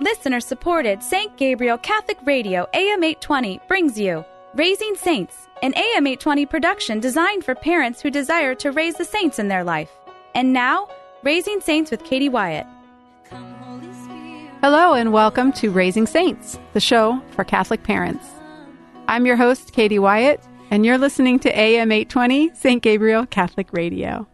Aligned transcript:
Listener 0.00 0.40
supported 0.40 1.02
St. 1.02 1.36
Gabriel 1.36 1.76
Catholic 1.76 2.16
Radio 2.24 2.66
AM 2.72 3.04
820 3.04 3.60
brings 3.68 4.00
you 4.00 4.24
Raising 4.54 4.94
Saints, 4.94 5.46
an 5.62 5.74
AM 5.76 6.06
820 6.06 6.46
production 6.46 7.00
designed 7.00 7.44
for 7.44 7.54
parents 7.54 8.00
who 8.00 8.10
desire 8.10 8.54
to 8.54 8.72
raise 8.72 8.94
the 8.94 9.04
saints 9.04 9.38
in 9.38 9.48
their 9.48 9.62
life. 9.62 9.90
And 10.34 10.54
now, 10.54 10.88
Raising 11.22 11.60
Saints 11.60 11.90
with 11.90 12.02
Katie 12.02 12.30
Wyatt. 12.30 12.66
Hello, 14.62 14.94
and 14.94 15.12
welcome 15.12 15.52
to 15.52 15.70
Raising 15.70 16.06
Saints, 16.06 16.58
the 16.72 16.80
show 16.80 17.20
for 17.32 17.44
Catholic 17.44 17.82
parents. 17.82 18.26
I'm 19.06 19.26
your 19.26 19.36
host, 19.36 19.74
Katie 19.74 19.98
Wyatt, 19.98 20.40
and 20.70 20.86
you're 20.86 20.96
listening 20.96 21.38
to 21.40 21.54
AM 21.54 21.92
820 21.92 22.54
St. 22.54 22.82
Gabriel 22.82 23.26
Catholic 23.26 23.70
Radio. 23.74 24.26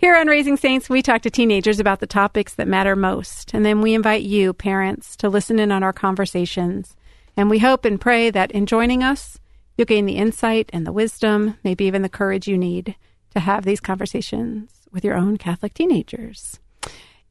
Here 0.00 0.16
on 0.16 0.28
Raising 0.28 0.56
Saints, 0.56 0.88
we 0.88 1.02
talk 1.02 1.20
to 1.22 1.30
teenagers 1.30 1.78
about 1.78 2.00
the 2.00 2.06
topics 2.06 2.54
that 2.54 2.66
matter 2.66 2.96
most, 2.96 3.52
and 3.52 3.66
then 3.66 3.82
we 3.82 3.92
invite 3.92 4.22
you, 4.22 4.54
parents, 4.54 5.14
to 5.16 5.28
listen 5.28 5.58
in 5.58 5.70
on 5.70 5.82
our 5.82 5.92
conversations. 5.92 6.96
And 7.36 7.50
we 7.50 7.58
hope 7.58 7.84
and 7.84 8.00
pray 8.00 8.30
that 8.30 8.50
in 8.50 8.64
joining 8.64 9.02
us, 9.02 9.38
you'll 9.76 9.84
gain 9.84 10.06
the 10.06 10.16
insight 10.16 10.70
and 10.72 10.86
the 10.86 10.92
wisdom, 10.92 11.58
maybe 11.62 11.84
even 11.84 12.00
the 12.00 12.08
courage 12.08 12.48
you 12.48 12.56
need 12.56 12.96
to 13.34 13.40
have 13.40 13.66
these 13.66 13.78
conversations 13.78 14.72
with 14.90 15.04
your 15.04 15.16
own 15.16 15.36
Catholic 15.36 15.74
teenagers. 15.74 16.58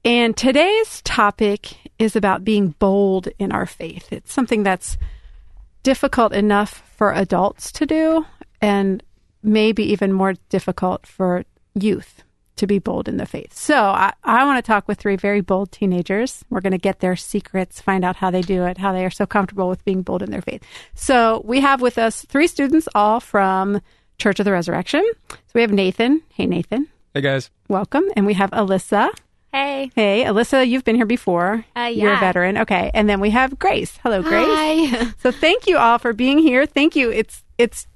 And 0.06 0.38
today's 0.38 1.02
topic 1.02 1.76
is 1.98 2.16
about 2.16 2.44
being 2.44 2.76
bold 2.78 3.30
in 3.40 3.52
our 3.52 3.66
faith. 3.66 4.14
It's 4.14 4.32
something 4.32 4.62
that's 4.62 4.96
difficult 5.82 6.34
enough 6.34 6.84
for 6.96 7.14
adults 7.14 7.72
to 7.72 7.88
do, 7.88 8.28
and 8.62 9.02
maybe 9.42 9.92
even 9.92 10.14
more 10.14 10.36
difficult 10.50 11.08
for 11.08 11.46
youth 11.74 12.24
to 12.60 12.68
be 12.68 12.80
bold 12.80 13.08
in 13.08 13.18
the 13.18 13.26
faith. 13.26 13.54
So 13.54 13.76
I, 13.76 14.14
I 14.24 14.46
want 14.46 14.64
to 14.64 14.68
talk 14.68 14.88
with 14.88 15.00
three 15.00 15.16
very 15.16 15.42
bold 15.42 15.72
teenagers. 15.72 16.46
We're 16.50 16.62
going 16.62 16.72
to 16.72 16.78
get 16.78 17.00
their 17.00 17.16
secrets, 17.16 17.82
find 17.82 18.06
out 18.06 18.18
how 18.18 18.32
they 18.32 18.42
do 18.42 18.66
it, 18.66 18.78
how 18.78 18.94
they 18.94 19.06
are 19.06 19.10
so 19.10 19.26
comfortable 19.26 19.68
with 19.68 19.84
being 19.86 20.02
bold 20.02 20.22
in 20.22 20.32
their 20.32 20.42
faith. 20.42 20.64
So 20.94 21.42
we 21.44 21.62
have 21.62 21.82
with 21.82 21.98
us 21.98 22.26
three 22.26 22.48
students, 22.48 22.88
all 22.94 23.20
from 23.20 23.82
Church 24.18 24.40
of 24.40 24.46
the 24.46 24.52
Resurrection. 24.52 25.04
So 25.30 25.38
we 25.56 25.62
have 25.62 25.72
Nathan. 25.72 26.22
Hey, 26.34 26.46
Nathan. 26.46 26.88
Hey, 27.14 27.22
guys. 27.22 27.50
Welcome. 27.68 28.04
And 28.16 28.26
we 28.26 28.34
have 28.36 28.52
Alyssa. 28.52 29.10
Hey. 29.52 29.90
Hey, 29.96 30.26
Alyssa, 30.26 30.68
you've 30.68 30.84
been 30.84 30.96
here 30.96 31.08
before. 31.08 31.66
Uh, 31.76 31.90
You're 31.92 32.14
a 32.14 32.20
veteran. 32.20 32.58
Okay. 32.60 32.92
And 32.94 33.10
then 33.10 33.20
we 33.20 33.32
have 33.32 33.58
Grace. 33.58 33.98
Hello, 34.04 34.22
Grace. 34.22 34.46
Hi. 34.48 35.12
So 35.20 35.32
thank 35.32 35.66
you 35.66 35.78
all 35.78 35.98
for 35.98 36.14
being 36.14 36.38
here. 36.38 36.68
Thank 36.68 36.96
you. 36.96 37.10
It's 37.10 37.44
it's 37.58 37.88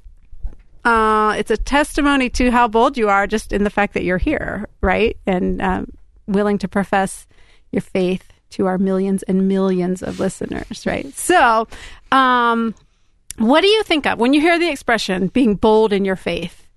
uh, 0.85 1.35
it's 1.37 1.51
a 1.51 1.57
testimony 1.57 2.29
to 2.31 2.51
how 2.51 2.67
bold 2.67 2.97
you 2.97 3.09
are, 3.09 3.27
just 3.27 3.53
in 3.53 3.63
the 3.63 3.69
fact 3.69 3.93
that 3.93 4.03
you're 4.03 4.17
here, 4.17 4.67
right, 4.81 5.17
and 5.25 5.61
um, 5.61 5.91
willing 6.27 6.57
to 6.59 6.67
profess 6.67 7.27
your 7.71 7.81
faith 7.81 8.27
to 8.51 8.67
our 8.67 8.77
millions 8.77 9.23
and 9.23 9.47
millions 9.47 10.03
of 10.03 10.19
listeners, 10.19 10.85
right? 10.85 11.11
So, 11.13 11.67
um, 12.11 12.75
what 13.37 13.61
do 13.61 13.67
you 13.67 13.83
think 13.83 14.05
of 14.05 14.19
when 14.19 14.33
you 14.33 14.41
hear 14.41 14.59
the 14.59 14.69
expression 14.69 15.27
"being 15.27 15.55
bold 15.55 15.93
in 15.93 16.05
your 16.05 16.15
faith"? 16.15 16.67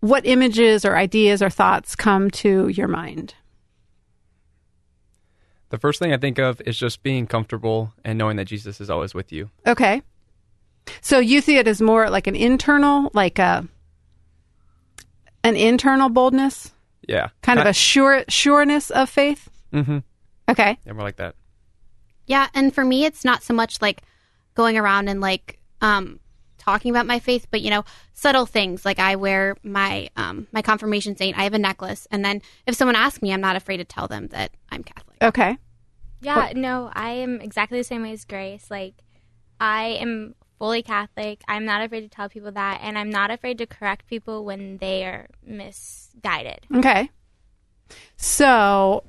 What 0.00 0.24
images 0.26 0.84
or 0.84 0.96
ideas 0.96 1.42
or 1.42 1.50
thoughts 1.50 1.96
come 1.96 2.30
to 2.30 2.68
your 2.68 2.86
mind? 2.86 3.34
The 5.70 5.78
first 5.78 5.98
thing 5.98 6.12
I 6.12 6.16
think 6.16 6.38
of 6.38 6.62
is 6.64 6.78
just 6.78 7.02
being 7.02 7.26
comfortable 7.26 7.92
and 8.04 8.16
knowing 8.16 8.36
that 8.36 8.46
Jesus 8.46 8.80
is 8.80 8.88
always 8.88 9.12
with 9.12 9.32
you. 9.32 9.50
Okay. 9.66 10.02
So 11.00 11.18
you 11.18 11.40
see 11.40 11.56
it 11.58 11.68
as 11.68 11.80
more 11.82 12.08
like 12.10 12.26
an 12.26 12.36
internal, 12.36 13.10
like 13.14 13.38
a 13.38 13.66
an 15.44 15.56
internal 15.56 16.08
boldness, 16.08 16.72
Yeah. 17.06 17.28
kind 17.42 17.58
of 17.60 17.66
a 17.66 17.72
sure 17.72 18.24
sureness 18.28 18.90
of 18.90 19.08
faith. 19.08 19.48
Mm-hmm. 19.72 19.98
Okay. 20.48 20.78
Yeah, 20.84 20.92
more 20.92 21.04
like 21.04 21.16
that. 21.16 21.34
Yeah, 22.26 22.48
and 22.54 22.74
for 22.74 22.84
me, 22.84 23.04
it's 23.04 23.24
not 23.24 23.42
so 23.42 23.54
much 23.54 23.80
like 23.80 24.02
going 24.54 24.76
around 24.76 25.08
and 25.08 25.20
like 25.20 25.58
um, 25.80 26.20
talking 26.58 26.90
about 26.90 27.06
my 27.06 27.18
faith, 27.18 27.46
but 27.50 27.60
you 27.62 27.70
know, 27.70 27.84
subtle 28.12 28.46
things 28.46 28.84
like 28.84 28.98
I 28.98 29.16
wear 29.16 29.56
my 29.62 30.10
um, 30.16 30.46
my 30.52 30.60
confirmation 30.60 31.16
saint. 31.16 31.38
I 31.38 31.44
have 31.44 31.54
a 31.54 31.58
necklace, 31.58 32.06
and 32.10 32.24
then 32.24 32.42
if 32.66 32.74
someone 32.74 32.96
asks 32.96 33.22
me, 33.22 33.32
I'm 33.32 33.40
not 33.40 33.56
afraid 33.56 33.78
to 33.78 33.84
tell 33.84 34.08
them 34.08 34.26
that 34.28 34.50
I'm 34.70 34.82
Catholic. 34.82 35.16
Okay. 35.22 35.56
Yeah, 36.20 36.52
no, 36.54 36.90
I 36.92 37.10
am 37.10 37.40
exactly 37.40 37.78
the 37.78 37.84
same 37.84 38.02
way 38.02 38.12
as 38.12 38.24
Grace. 38.24 38.70
Like, 38.70 38.94
I 39.60 39.98
am 40.00 40.34
fully 40.58 40.82
Catholic. 40.82 41.42
I'm 41.48 41.64
not 41.64 41.82
afraid 41.82 42.00
to 42.02 42.08
tell 42.08 42.28
people 42.28 42.52
that, 42.52 42.80
and 42.82 42.98
I'm 42.98 43.10
not 43.10 43.30
afraid 43.30 43.58
to 43.58 43.66
correct 43.66 44.06
people 44.06 44.44
when 44.44 44.78
they 44.78 45.04
are 45.04 45.28
misguided. 45.44 46.66
Okay. 46.74 47.10
So 48.16 49.04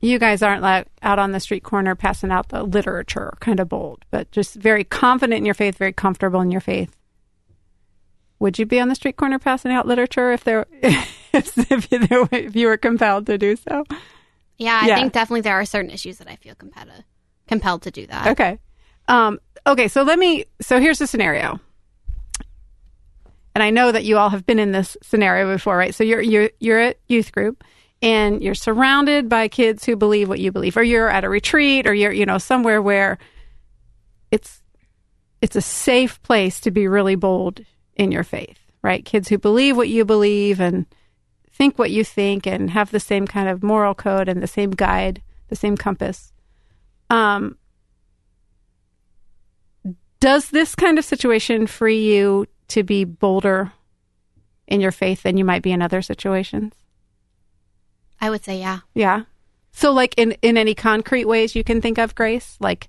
you 0.00 0.18
guys 0.18 0.42
aren't 0.42 0.62
like 0.62 0.86
out 1.02 1.18
on 1.18 1.32
the 1.32 1.40
street 1.40 1.62
corner 1.62 1.94
passing 1.94 2.30
out 2.30 2.48
the 2.48 2.62
literature 2.62 3.32
kind 3.40 3.60
of 3.60 3.68
bold, 3.68 4.04
but 4.10 4.30
just 4.30 4.54
very 4.54 4.84
confident 4.84 5.38
in 5.38 5.44
your 5.44 5.54
faith, 5.54 5.78
very 5.78 5.92
comfortable 5.92 6.40
in 6.40 6.50
your 6.50 6.60
faith. 6.60 6.96
Would 8.38 8.58
you 8.58 8.66
be 8.66 8.80
on 8.80 8.88
the 8.88 8.96
street 8.96 9.16
corner 9.16 9.38
passing 9.38 9.70
out 9.72 9.86
literature 9.86 10.32
if 10.32 10.42
there 10.44 10.66
if 11.32 11.90
you, 11.92 12.28
if 12.32 12.56
you 12.56 12.66
were 12.66 12.76
compelled 12.76 13.26
to 13.26 13.38
do 13.38 13.56
so? 13.56 13.84
Yeah, 14.58 14.80
I 14.82 14.88
Yeah. 14.88 14.96
think 14.96 15.12
definitely 15.12 15.42
there 15.42 15.54
are 15.54 15.64
certain 15.64 15.90
issues 15.90 16.18
that 16.18 16.28
I 16.28 16.36
feel 16.36 16.54
compelled 16.56 16.88
to, 16.88 17.04
compelled 17.46 17.82
to 17.82 17.90
do 17.90 18.06
that. 18.08 18.26
Okay. 18.28 18.58
Um, 19.08 19.40
okay, 19.66 19.88
so 19.88 20.02
let 20.02 20.18
me 20.18 20.44
so 20.60 20.80
here's 20.80 20.98
the 20.98 21.06
scenario. 21.06 21.60
And 23.54 23.62
I 23.62 23.70
know 23.70 23.92
that 23.92 24.04
you 24.04 24.16
all 24.16 24.30
have 24.30 24.46
been 24.46 24.58
in 24.58 24.72
this 24.72 24.96
scenario 25.02 25.52
before, 25.52 25.76
right? 25.76 25.94
So 25.94 26.04
you're 26.04 26.22
you're 26.22 26.50
you're 26.58 26.78
at 26.78 26.98
youth 27.08 27.32
group 27.32 27.64
and 28.00 28.42
you're 28.42 28.54
surrounded 28.54 29.28
by 29.28 29.48
kids 29.48 29.84
who 29.84 29.94
believe 29.96 30.28
what 30.28 30.40
you 30.40 30.50
believe 30.50 30.76
or 30.76 30.82
you're 30.82 31.08
at 31.08 31.24
a 31.24 31.28
retreat 31.28 31.86
or 31.86 31.94
you're 31.94 32.12
you 32.12 32.26
know 32.26 32.38
somewhere 32.38 32.80
where 32.80 33.18
it's 34.30 34.62
it's 35.42 35.56
a 35.56 35.60
safe 35.60 36.22
place 36.22 36.60
to 36.60 36.70
be 36.70 36.88
really 36.88 37.16
bold 37.16 37.60
in 37.96 38.12
your 38.12 38.24
faith, 38.24 38.58
right? 38.82 39.04
Kids 39.04 39.28
who 39.28 39.38
believe 39.38 39.76
what 39.76 39.88
you 39.88 40.04
believe 40.04 40.60
and 40.60 40.86
think 41.52 41.78
what 41.78 41.90
you 41.90 42.04
think 42.04 42.46
and 42.46 42.70
have 42.70 42.90
the 42.90 43.00
same 43.00 43.26
kind 43.26 43.48
of 43.48 43.62
moral 43.62 43.94
code 43.94 44.28
and 44.28 44.42
the 44.42 44.46
same 44.46 44.70
guide, 44.70 45.20
the 45.48 45.56
same 45.56 45.76
compass. 45.76 46.32
Um, 47.10 47.58
does 50.22 50.50
this 50.50 50.74
kind 50.76 50.98
of 50.98 51.04
situation 51.04 51.66
free 51.66 52.14
you 52.14 52.46
to 52.68 52.84
be 52.84 53.02
bolder 53.04 53.72
in 54.68 54.80
your 54.80 54.92
faith 54.92 55.24
than 55.24 55.36
you 55.36 55.44
might 55.44 55.62
be 55.62 55.72
in 55.72 55.82
other 55.82 56.00
situations? 56.00 56.72
I 58.20 58.30
would 58.30 58.44
say 58.44 58.60
yeah. 58.60 58.78
Yeah. 58.94 59.22
So 59.72 59.90
like 59.92 60.14
in 60.16 60.36
in 60.42 60.56
any 60.56 60.74
concrete 60.76 61.24
ways 61.24 61.56
you 61.56 61.64
can 61.64 61.80
think 61.80 61.98
of 61.98 62.14
grace 62.14 62.56
like 62.60 62.88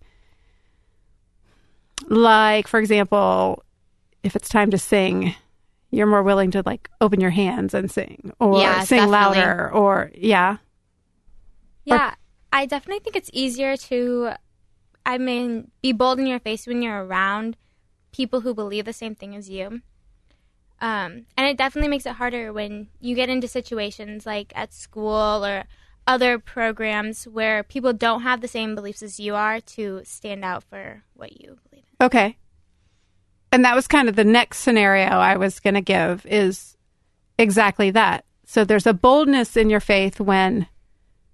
like 2.07 2.67
for 2.67 2.79
example 2.79 3.63
if 4.21 4.35
it's 4.35 4.49
time 4.49 4.69
to 4.71 4.77
sing 4.77 5.33
you're 5.91 6.07
more 6.07 6.23
willing 6.23 6.51
to 6.51 6.61
like 6.65 6.89
open 7.01 7.19
your 7.21 7.29
hands 7.31 7.73
and 7.73 7.89
sing 7.89 8.31
or 8.39 8.59
Yeah, 8.59 8.83
sing 8.83 8.97
definitely. 8.99 9.11
louder 9.39 9.71
or 9.73 10.11
yeah. 10.15 10.57
Yeah, 11.85 12.13
I 12.51 12.65
definitely 12.65 12.99
think 13.01 13.15
it's 13.17 13.29
easier 13.33 13.75
to, 13.75 14.31
I 15.05 15.17
mean, 15.17 15.71
be 15.81 15.91
bold 15.91 16.19
in 16.19 16.27
your 16.27 16.39
face 16.39 16.65
when 16.65 16.81
you're 16.81 17.05
around 17.05 17.57
people 18.11 18.41
who 18.41 18.53
believe 18.53 18.85
the 18.85 18.93
same 18.93 19.15
thing 19.15 19.35
as 19.35 19.49
you. 19.49 19.81
Um, 20.79 21.25
and 21.37 21.47
it 21.47 21.57
definitely 21.57 21.89
makes 21.89 22.05
it 22.05 22.13
harder 22.13 22.51
when 22.51 22.89
you 22.99 23.15
get 23.15 23.29
into 23.29 23.47
situations 23.47 24.25
like 24.25 24.51
at 24.55 24.73
school 24.73 25.45
or 25.45 25.63
other 26.05 26.39
programs 26.39 27.25
where 27.25 27.63
people 27.63 27.93
don't 27.93 28.21
have 28.21 28.41
the 28.41 28.47
same 28.47 28.75
beliefs 28.75 29.01
as 29.01 29.19
you 29.19 29.35
are 29.35 29.61
to 29.61 30.01
stand 30.03 30.43
out 30.43 30.63
for 30.63 31.03
what 31.13 31.39
you 31.39 31.57
believe 31.69 31.85
in. 31.99 32.05
Okay. 32.05 32.37
And 33.51 33.63
that 33.63 33.75
was 33.75 33.87
kind 33.87 34.09
of 34.09 34.15
the 34.15 34.23
next 34.23 34.59
scenario 34.59 35.07
I 35.07 35.37
was 35.37 35.59
going 35.59 35.75
to 35.75 35.81
give 35.81 36.25
is 36.25 36.75
exactly 37.37 37.91
that. 37.91 38.25
So 38.45 38.65
there's 38.65 38.87
a 38.87 38.93
boldness 38.93 39.55
in 39.55 39.69
your 39.69 39.79
faith 39.79 40.19
when 40.19 40.67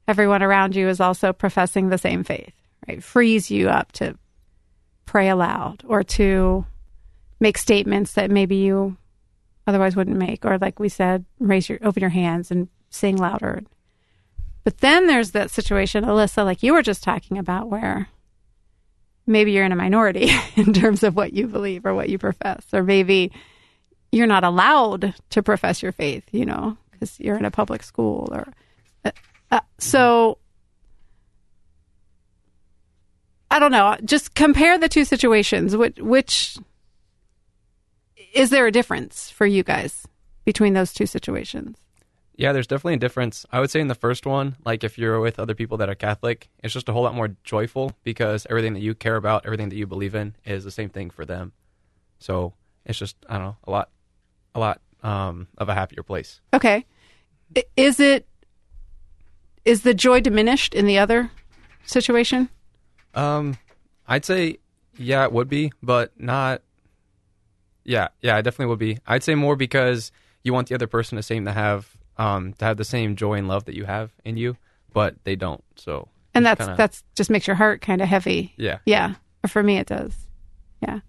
everyone 0.08 0.44
around 0.44 0.76
you 0.76 0.88
is 0.88 1.00
also 1.00 1.34
professing 1.34 1.90
the 1.90 1.98
same 1.98 2.24
faith, 2.24 2.54
right? 2.88 3.04
Frees 3.04 3.50
you 3.52 3.70
up 3.70 3.92
to 3.94 4.18
pray 5.06 5.30
aloud 5.30 5.84
or 5.88 6.04
to 6.04 6.66
make 7.40 7.58
statements 7.58 8.14
that 8.14 8.30
maybe 8.30 8.58
you 8.58 8.98
otherwise 9.66 9.96
wouldn't 9.96 10.18
make 10.18 10.46
or 10.46 10.58
like 10.58 10.80
we 10.80 10.90
said, 10.90 11.26
raise 11.40 11.70
your 11.70 11.80
open 11.84 12.02
your 12.02 12.10
hands 12.10 12.52
and 12.52 12.68
sing 12.90 13.18
louder. 13.18 13.64
But 14.64 14.80
then 14.80 15.08
there's 15.08 15.32
that 15.32 15.52
situation, 15.52 16.04
Alyssa, 16.04 16.44
like 16.46 16.64
you 16.64 16.74
were 16.74 16.82
just 16.82 17.04
talking 17.04 17.38
about 17.38 17.70
where 17.70 18.10
maybe 19.26 19.52
you're 19.52 19.66
in 19.66 19.72
a 19.72 19.76
minority 19.76 20.30
in 20.56 20.74
terms 20.74 21.04
of 21.04 21.16
what 21.16 21.34
you 21.34 21.48
believe 21.48 21.86
or 21.86 21.94
what 21.94 22.10
you 22.10 22.18
profess, 22.18 22.66
or 22.74 22.84
maybe 22.84 23.32
you're 24.12 24.28
not 24.28 24.44
allowed 24.44 25.14
to 25.30 25.44
profess 25.44 25.82
your 25.82 25.92
faith, 25.92 26.24
you 26.32 26.46
know, 26.46 26.78
because 26.92 27.20
you're 27.20 27.38
in 27.38 27.46
a 27.46 27.52
public 27.52 27.84
school 27.84 28.28
or 28.32 28.52
uh, 29.06 29.12
uh, 29.52 29.60
so. 29.78 30.38
I 33.52 33.60
don't 33.60 33.72
know. 33.72 33.98
Just 34.06 34.36
compare 34.36 34.78
the 34.78 34.90
two 34.90 35.06
situations. 35.06 35.76
Which, 35.76 35.98
which 35.98 36.58
is 38.34 38.50
there 38.50 38.68
a 38.68 38.72
difference 38.72 39.30
for 39.30 39.46
you 39.46 39.64
guys 39.64 40.08
between 40.46 40.74
those 40.74 40.94
two 40.94 41.06
situations? 41.06 41.78
Yeah, 42.36 42.54
there's 42.54 42.68
definitely 42.68 42.94
a 42.94 42.98
difference. 42.98 43.46
I 43.52 43.60
would 43.60 43.70
say 43.70 43.82
in 43.82 43.88
the 43.88 43.96
first 43.96 44.26
one, 44.26 44.56
like 44.64 44.86
if 44.86 44.98
you're 44.98 45.20
with 45.20 45.40
other 45.40 45.54
people 45.54 45.78
that 45.78 45.90
are 45.90 45.96
Catholic, 45.96 46.50
it's 46.64 46.74
just 46.74 46.88
a 46.88 46.94
whole 46.94 47.04
lot 47.04 47.14
more 47.14 47.36
joyful 47.44 47.92
because 48.04 48.48
everything 48.50 48.74
that 48.76 48.80
you 48.80 48.96
care 48.96 49.18
about, 49.18 49.46
everything 49.46 49.68
that 49.70 49.76
you 49.76 49.86
believe 49.86 50.16
in, 50.16 50.36
is 50.46 50.64
the 50.64 50.72
same 50.72 50.90
thing 50.90 51.10
for 51.10 51.26
them. 51.26 51.52
So 52.20 52.54
it's 52.86 52.98
just 52.98 53.18
I 53.28 53.34
don't 53.34 53.44
know 53.44 53.58
a 53.66 53.72
lot, 53.72 53.90
a 54.56 54.60
lot 54.60 54.82
um, 55.04 55.48
of 55.58 55.68
a 55.68 55.74
happier 55.74 56.02
place. 56.02 56.40
Okay. 56.54 56.86
Is 57.76 58.00
it 58.00 58.26
is 59.66 59.82
the 59.82 59.94
joy 59.94 60.22
diminished 60.22 60.74
in 60.74 60.86
the 60.86 60.98
other 60.98 61.32
situation? 61.86 62.48
Um, 63.16 63.58
I'd 64.08 64.26
say 64.26 64.58
yeah, 64.98 65.24
it 65.24 65.32
would 65.32 65.50
be, 65.50 65.72
but 65.82 66.12
not. 66.20 66.62
Yeah, 67.86 68.10
yeah, 68.22 68.38
it 68.38 68.44
definitely 68.44 68.68
would 68.68 68.80
be. 68.80 69.00
I'd 69.08 69.24
say 69.24 69.36
more 69.36 69.56
because 69.56 70.12
you 70.44 70.54
want 70.54 70.68
the 70.70 70.76
other 70.76 70.88
person 70.88 71.16
to 71.16 71.24
seem 71.24 71.46
to 71.46 71.52
have 71.52 71.96
um 72.18 72.54
to 72.54 72.66
have 72.66 72.78
the 72.78 72.84
same 72.86 73.16
joy 73.16 73.36
and 73.36 73.48
love 73.48 73.66
that 73.66 73.76
you 73.76 73.86
have 73.86 74.12
in 74.26 74.38
you, 74.38 74.58
but 74.94 75.16
they 75.24 75.36
don't. 75.36 75.64
So 75.76 76.10
And 76.34 76.46
that's 76.46 76.60
kinda- 76.60 76.76
that's 76.78 77.04
just 77.16 77.30
makes 77.30 77.48
your 77.48 77.56
heart 77.56 77.82
kind 77.82 78.02
of 78.02 78.08
heavy. 78.08 78.54
yeah. 78.58 78.80
Yeah. 78.86 79.16
For 79.48 79.64
me 79.64 79.78
it 79.78 79.88
does. 79.88 80.14
Yeah. 80.82 81.00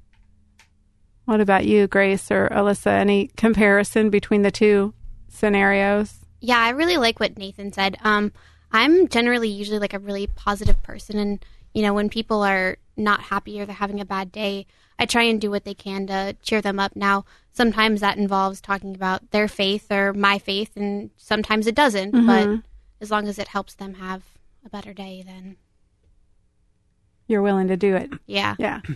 What 1.27 1.41
about 1.41 1.65
you, 1.67 1.87
Grace 1.87 2.31
or 2.31 2.49
Alyssa? 2.49 2.89
Any 2.93 3.29
comparison 3.37 4.11
between 4.11 4.43
the 4.43 4.51
two 4.51 4.95
scenarios? 5.29 6.15
Yeah, 6.41 6.59
I 6.59 6.71
really 6.71 6.97
like 6.97 7.21
what 7.21 7.37
Nathan 7.39 7.73
said. 7.73 7.97
Um, 8.03 8.33
I'm 8.73 9.09
generally 9.09 9.49
usually 9.49 9.79
like 9.79 9.95
a 9.95 9.99
really 9.99 10.27
positive 10.29 10.83
person, 10.83 11.19
and 11.19 11.45
you 11.75 11.83
know, 11.83 11.95
when 11.95 12.09
people 12.09 12.43
are 12.43 12.77
not 12.97 13.21
happy 13.23 13.61
or 13.61 13.67
they're 13.67 13.75
having 13.75 14.01
a 14.01 14.05
bad 14.05 14.31
day, 14.33 14.67
I 14.99 15.07
try 15.07 15.23
and 15.23 15.41
do 15.41 15.51
what 15.51 15.65
they 15.65 15.75
can 15.75 16.07
to 16.09 16.37
cheer 16.43 16.61
them 16.61 16.79
up. 16.79 16.95
Now, 16.97 17.25
sometimes 17.53 18.01
that 18.01 18.19
involves 18.19 18.61
talking 18.61 18.95
about 18.95 19.31
their 19.31 19.49
faith 19.49 19.91
or 19.91 20.13
my 20.13 20.39
faith, 20.39 20.73
and 20.77 21.11
sometimes 21.17 21.67
it 21.67 21.75
doesn't. 21.75 22.11
But 22.27 22.61
as 23.01 23.11
long 23.11 23.27
as 23.29 23.39
it 23.39 23.49
helps 23.49 23.75
them 23.75 23.95
have 23.95 24.23
a 24.65 24.69
better 24.69 24.93
day, 24.93 25.23
then 25.25 25.57
You're 27.27 27.43
willing 27.43 27.69
to 27.69 27.77
do 27.77 27.97
it. 27.97 28.11
yeah. 28.27 28.57
Yeah. 28.59 28.81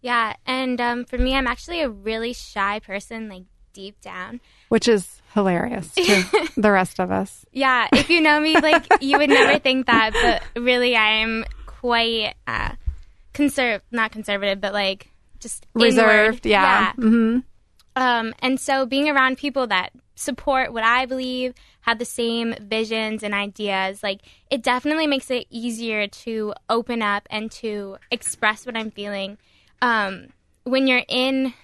Yeah, 0.00 0.34
and 0.46 0.80
um, 0.80 1.04
for 1.06 1.18
me, 1.18 1.34
I'm 1.34 1.48
actually 1.48 1.80
a 1.80 1.90
really 1.90 2.32
shy 2.32 2.78
person, 2.78 3.28
like 3.28 3.42
deep 3.72 4.00
down. 4.00 4.40
Which 4.68 4.86
is 4.86 5.20
hilarious 5.34 5.92
to 5.96 6.48
the 6.56 6.70
rest 6.70 7.00
of 7.00 7.10
us. 7.10 7.44
Yeah, 7.52 7.88
if 7.92 8.08
you 8.08 8.20
know 8.20 8.38
me, 8.38 8.54
like 8.60 8.86
you 9.00 9.18
would 9.18 9.28
never 9.28 9.58
think 9.58 9.86
that, 9.86 10.12
but 10.54 10.62
really, 10.62 10.94
I 10.94 11.14
am 11.22 11.44
quite 11.80 12.34
uh, 12.46 12.72
conserv 13.34 13.80
not 13.90 14.10
conservative, 14.10 14.60
but 14.60 14.72
like 14.72 15.10
just 15.38 15.66
Reserved. 15.74 16.46
inward. 16.46 16.50
Yeah. 16.50 16.92
hmm 16.92 17.38
Um, 17.96 18.34
and 18.40 18.58
so 18.60 18.86
being 18.86 19.08
around 19.08 19.38
people 19.38 19.66
that 19.68 19.92
support 20.14 20.72
what 20.72 20.82
I 20.82 21.06
believe, 21.06 21.54
have 21.82 21.98
the 21.98 22.04
same 22.04 22.54
visions 22.60 23.22
and 23.22 23.32
ideas, 23.32 24.02
like 24.02 24.20
it 24.50 24.62
definitely 24.62 25.06
makes 25.06 25.30
it 25.30 25.46
easier 25.50 26.06
to 26.08 26.52
open 26.68 27.02
up 27.02 27.26
and 27.30 27.50
to 27.52 27.98
express 28.10 28.66
what 28.66 28.76
I'm 28.76 28.90
feeling. 28.90 29.38
Um, 29.80 30.28
when 30.64 30.86
you're 30.86 31.04
in 31.08 31.54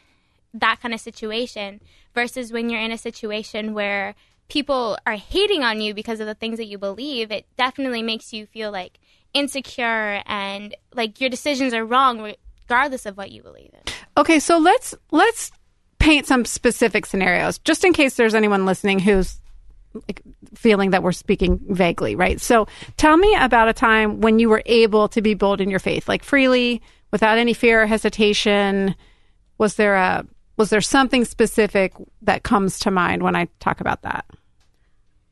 that 0.55 0.81
kind 0.81 0.95
of 0.95 1.01
situation 1.01 1.81
versus 2.15 2.53
when 2.53 2.71
you're 2.71 2.81
in 2.81 2.93
a 2.93 2.99
situation 2.99 3.75
where 3.75 4.15
people 4.49 4.97
are 5.05 5.17
hating 5.17 5.65
on 5.65 5.81
you 5.81 5.93
because 5.93 6.21
of 6.21 6.27
the 6.27 6.35
things 6.35 6.59
that 6.59 6.67
you 6.67 6.79
believe, 6.79 7.33
it 7.33 7.45
definitely 7.57 8.03
makes 8.03 8.33
you 8.33 8.47
feel 8.47 8.71
like 8.71 9.01
insecure 9.35 10.23
and 10.27 10.75
like 10.95 11.21
your 11.21 11.29
decisions 11.29 11.75
are 11.75 11.85
wrong 11.85 12.35
regardless 12.69 13.05
of 13.05 13.17
what 13.17 13.31
you 13.31 13.43
believe 13.43 13.71
in. 13.73 13.93
Okay, 14.17 14.39
so 14.39 14.59
let's 14.59 14.95
let's 15.11 15.51
paint 15.99 16.27
some 16.27 16.45
specific 16.45 17.07
scenarios, 17.07 17.59
just 17.59 17.85
in 17.85 17.93
case 17.93 18.17
there's 18.17 18.35
anyone 18.35 18.67
listening 18.67 18.99
who's 18.99 19.41
like, 20.09 20.23
feeling 20.55 20.91
that 20.91 21.03
we're 21.03 21.13
speaking 21.13 21.61
vaguely, 21.69 22.15
right? 22.15 22.41
So, 22.41 22.67
tell 22.97 23.17
me 23.17 23.35
about 23.37 23.69
a 23.69 23.73
time 23.73 24.21
when 24.21 24.39
you 24.39 24.49
were 24.49 24.63
able 24.67 25.09
to 25.09 25.23
be 25.23 25.35
bold 25.35 25.61
in 25.61 25.71
your 25.71 25.79
faith, 25.79 26.09
like 26.09 26.23
freely, 26.23 26.83
without 27.11 27.39
any 27.39 27.55
fear 27.55 27.83
or 27.83 27.87
hesitation. 27.87 28.95
Was 29.59 29.77
there 29.77 29.95
a 29.95 30.27
was 30.57 30.71
there 30.71 30.81
something 30.81 31.25
specific 31.25 31.93
that 32.23 32.43
comes 32.43 32.79
to 32.81 32.91
mind 32.91 33.23
when 33.23 33.37
I 33.37 33.49
talk 33.61 33.81
about 33.81 34.03
that? 34.03 34.25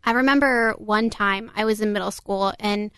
I 0.04 0.12
remember 0.12 0.74
one 0.78 1.10
time 1.10 1.50
I 1.54 1.64
was 1.64 1.80
in 1.80 1.92
middle 1.92 2.10
school 2.10 2.52
and 2.58 2.90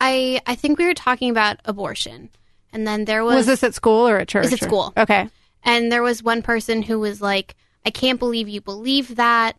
I 0.00 0.40
I 0.46 0.54
think 0.54 0.78
we 0.78 0.86
were 0.86 0.94
talking 0.94 1.30
about 1.30 1.58
abortion. 1.64 2.30
And 2.72 2.86
then 2.86 3.04
there 3.04 3.24
was, 3.24 3.34
Was 3.34 3.46
this 3.46 3.64
at 3.64 3.74
school 3.74 4.08
or 4.08 4.18
at 4.18 4.28
church? 4.28 4.44
It's 4.46 4.54
at 4.54 4.62
or- 4.62 4.66
school. 4.66 4.92
Okay. 4.96 5.28
and 5.64 5.90
there 5.92 6.02
was 6.02 6.22
one 6.22 6.40
person 6.42 6.82
who 6.82 6.98
was 7.00 7.20
like, 7.20 7.56
I 7.84 7.90
can't 7.90 8.18
believe 8.18 8.48
you 8.48 8.60
believe 8.60 9.16
that. 9.16 9.56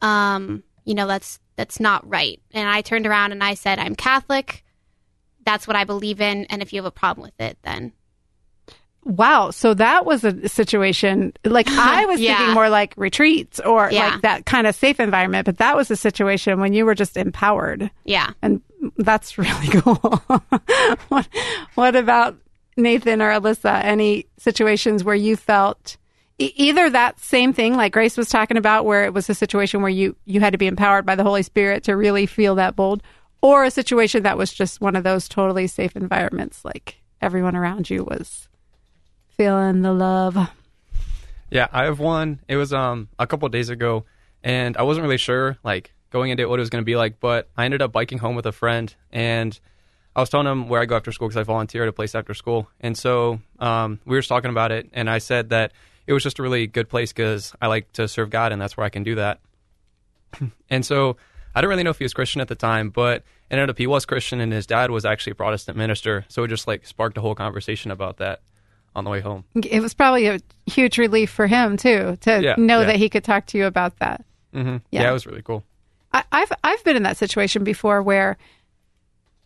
Um, 0.00 0.62
you 0.84 0.94
know, 0.94 1.06
that's 1.06 1.38
that's 1.56 1.78
not 1.80 2.08
right. 2.08 2.40
And 2.52 2.68
I 2.68 2.80
turned 2.82 3.06
around 3.06 3.32
and 3.32 3.42
I 3.44 3.54
said, 3.54 3.78
I'm 3.78 3.94
Catholic. 3.94 4.64
That's 5.44 5.66
what 5.66 5.76
I 5.76 5.84
believe 5.84 6.20
in, 6.20 6.44
and 6.46 6.62
if 6.62 6.72
you 6.72 6.78
have 6.78 6.86
a 6.86 6.90
problem 6.90 7.24
with 7.24 7.40
it, 7.40 7.58
then 7.62 7.92
Wow. 9.04 9.50
So 9.50 9.74
that 9.74 10.06
was 10.06 10.22
a 10.22 10.48
situation 10.48 11.32
like 11.44 11.66
I 11.70 12.06
was 12.06 12.20
Yeah. 12.20 12.36
thinking 12.38 12.54
more 12.54 12.68
like 12.68 12.94
retreats 12.96 13.58
or 13.60 13.90
Yeah. 13.90 14.10
like 14.10 14.22
that 14.22 14.46
kind 14.46 14.66
of 14.66 14.74
safe 14.76 15.00
environment, 15.00 15.44
but 15.46 15.58
that 15.58 15.76
was 15.76 15.90
a 15.90 15.96
situation 15.96 16.60
when 16.60 16.72
you 16.72 16.84
were 16.86 16.94
just 16.94 17.16
empowered. 17.16 17.90
yeah. 18.04 18.30
And 18.42 18.62
that's 18.96 19.38
really 19.38 19.68
cool. 19.80 20.20
what, 21.08 21.28
what 21.74 21.96
about 21.96 22.36
Nathan 22.76 23.22
or 23.22 23.30
Alyssa? 23.30 23.82
Any 23.84 24.26
situations 24.38 25.04
where 25.04 25.14
you 25.14 25.36
felt 25.36 25.96
e- 26.38 26.52
either 26.56 26.90
that 26.90 27.20
same 27.20 27.52
thing, 27.52 27.76
like 27.76 27.92
Grace 27.92 28.16
was 28.16 28.28
talking 28.28 28.56
about, 28.56 28.84
where 28.84 29.04
it 29.04 29.14
was 29.14 29.28
a 29.30 29.34
situation 29.34 29.82
where 29.82 29.90
you, 29.90 30.16
you 30.24 30.40
had 30.40 30.52
to 30.52 30.58
be 30.58 30.66
empowered 30.66 31.06
by 31.06 31.14
the 31.14 31.22
Holy 31.22 31.42
Spirit 31.42 31.84
to 31.84 31.96
really 31.96 32.26
feel 32.26 32.54
that 32.56 32.76
bold, 32.76 33.02
or 33.40 33.64
a 33.64 33.70
situation 33.70 34.22
that 34.22 34.38
was 34.38 34.52
just 34.52 34.80
one 34.80 34.96
of 34.96 35.04
those 35.04 35.28
totally 35.28 35.66
safe 35.66 35.96
environments, 35.96 36.64
like 36.64 36.96
everyone 37.20 37.56
around 37.56 37.90
you 37.90 38.04
was 38.04 38.48
feeling 39.28 39.82
the 39.82 39.92
love. 39.92 40.36
Yeah, 41.50 41.68
I 41.72 41.84
have 41.84 41.98
one. 41.98 42.40
It 42.48 42.56
was 42.56 42.72
um 42.72 43.08
a 43.18 43.26
couple 43.26 43.48
days 43.48 43.68
ago, 43.68 44.04
and 44.42 44.76
I 44.76 44.82
wasn't 44.82 45.04
really 45.04 45.18
sure 45.18 45.58
like 45.62 45.92
going 46.12 46.30
into 46.30 46.46
what 46.48 46.58
it 46.58 46.62
was 46.62 46.70
going 46.70 46.82
to 46.82 46.86
be 46.86 46.96
like, 46.96 47.18
but 47.18 47.48
I 47.56 47.64
ended 47.64 47.82
up 47.82 47.90
biking 47.90 48.18
home 48.18 48.36
with 48.36 48.46
a 48.46 48.52
friend, 48.52 48.94
and 49.10 49.58
I 50.14 50.20
was 50.20 50.28
telling 50.28 50.46
him 50.46 50.68
where 50.68 50.80
I 50.80 50.84
go 50.84 50.94
after 50.96 51.10
school 51.10 51.26
because 51.28 51.40
I 51.40 51.42
volunteer 51.42 51.82
at 51.82 51.88
a 51.88 51.92
place 51.92 52.14
after 52.14 52.34
school, 52.34 52.68
and 52.80 52.96
so 52.96 53.40
um, 53.58 53.98
we 54.04 54.16
were 54.16 54.22
talking 54.22 54.50
about 54.50 54.70
it, 54.70 54.88
and 54.92 55.08
I 55.10 55.18
said 55.18 55.48
that 55.50 55.72
it 56.06 56.12
was 56.12 56.22
just 56.22 56.38
a 56.38 56.42
really 56.42 56.66
good 56.66 56.88
place 56.88 57.12
because 57.12 57.54
I 57.60 57.66
like 57.66 57.90
to 57.94 58.06
serve 58.06 58.30
God, 58.30 58.52
and 58.52 58.60
that's 58.60 58.76
where 58.76 58.84
I 58.86 58.90
can 58.90 59.02
do 59.02 59.14
that. 59.16 59.40
and 60.70 60.84
so 60.84 61.16
I 61.54 61.60
didn't 61.60 61.70
really 61.70 61.82
know 61.82 61.90
if 61.90 61.98
he 61.98 62.04
was 62.04 62.14
Christian 62.14 62.40
at 62.40 62.48
the 62.48 62.54
time, 62.54 62.90
but 62.90 63.16
it 63.50 63.54
ended 63.54 63.70
up 63.70 63.78
he 63.78 63.86
was 63.86 64.04
Christian, 64.04 64.40
and 64.40 64.52
his 64.52 64.66
dad 64.66 64.90
was 64.90 65.04
actually 65.04 65.32
a 65.32 65.36
Protestant 65.36 65.76
minister, 65.76 66.24
so 66.28 66.44
it 66.44 66.48
just 66.48 66.66
like 66.66 66.86
sparked 66.86 67.16
a 67.18 67.20
whole 67.20 67.34
conversation 67.34 67.90
about 67.90 68.18
that 68.18 68.40
on 68.94 69.04
the 69.04 69.10
way 69.10 69.20
home. 69.20 69.44
It 69.54 69.80
was 69.80 69.94
probably 69.94 70.26
a 70.26 70.38
huge 70.66 70.98
relief 70.98 71.30
for 71.30 71.46
him 71.46 71.76
too 71.78 72.16
to 72.20 72.42
Yeah, 72.42 72.54
know 72.58 72.80
yeah. 72.80 72.86
that 72.88 72.96
he 72.96 73.08
could 73.08 73.24
talk 73.24 73.46
to 73.46 73.58
you 73.58 73.64
about 73.66 73.98
that. 74.00 74.24
hmm 74.52 74.76
Yeah. 74.90 75.02
yeah, 75.02 75.10
it 75.10 75.12
was 75.12 75.26
really 75.26 75.42
cool. 75.42 75.64
I, 76.12 76.24
I've 76.32 76.52
I've 76.62 76.84
been 76.84 76.96
in 76.96 77.02
that 77.04 77.16
situation 77.16 77.64
before 77.64 78.02
where 78.02 78.36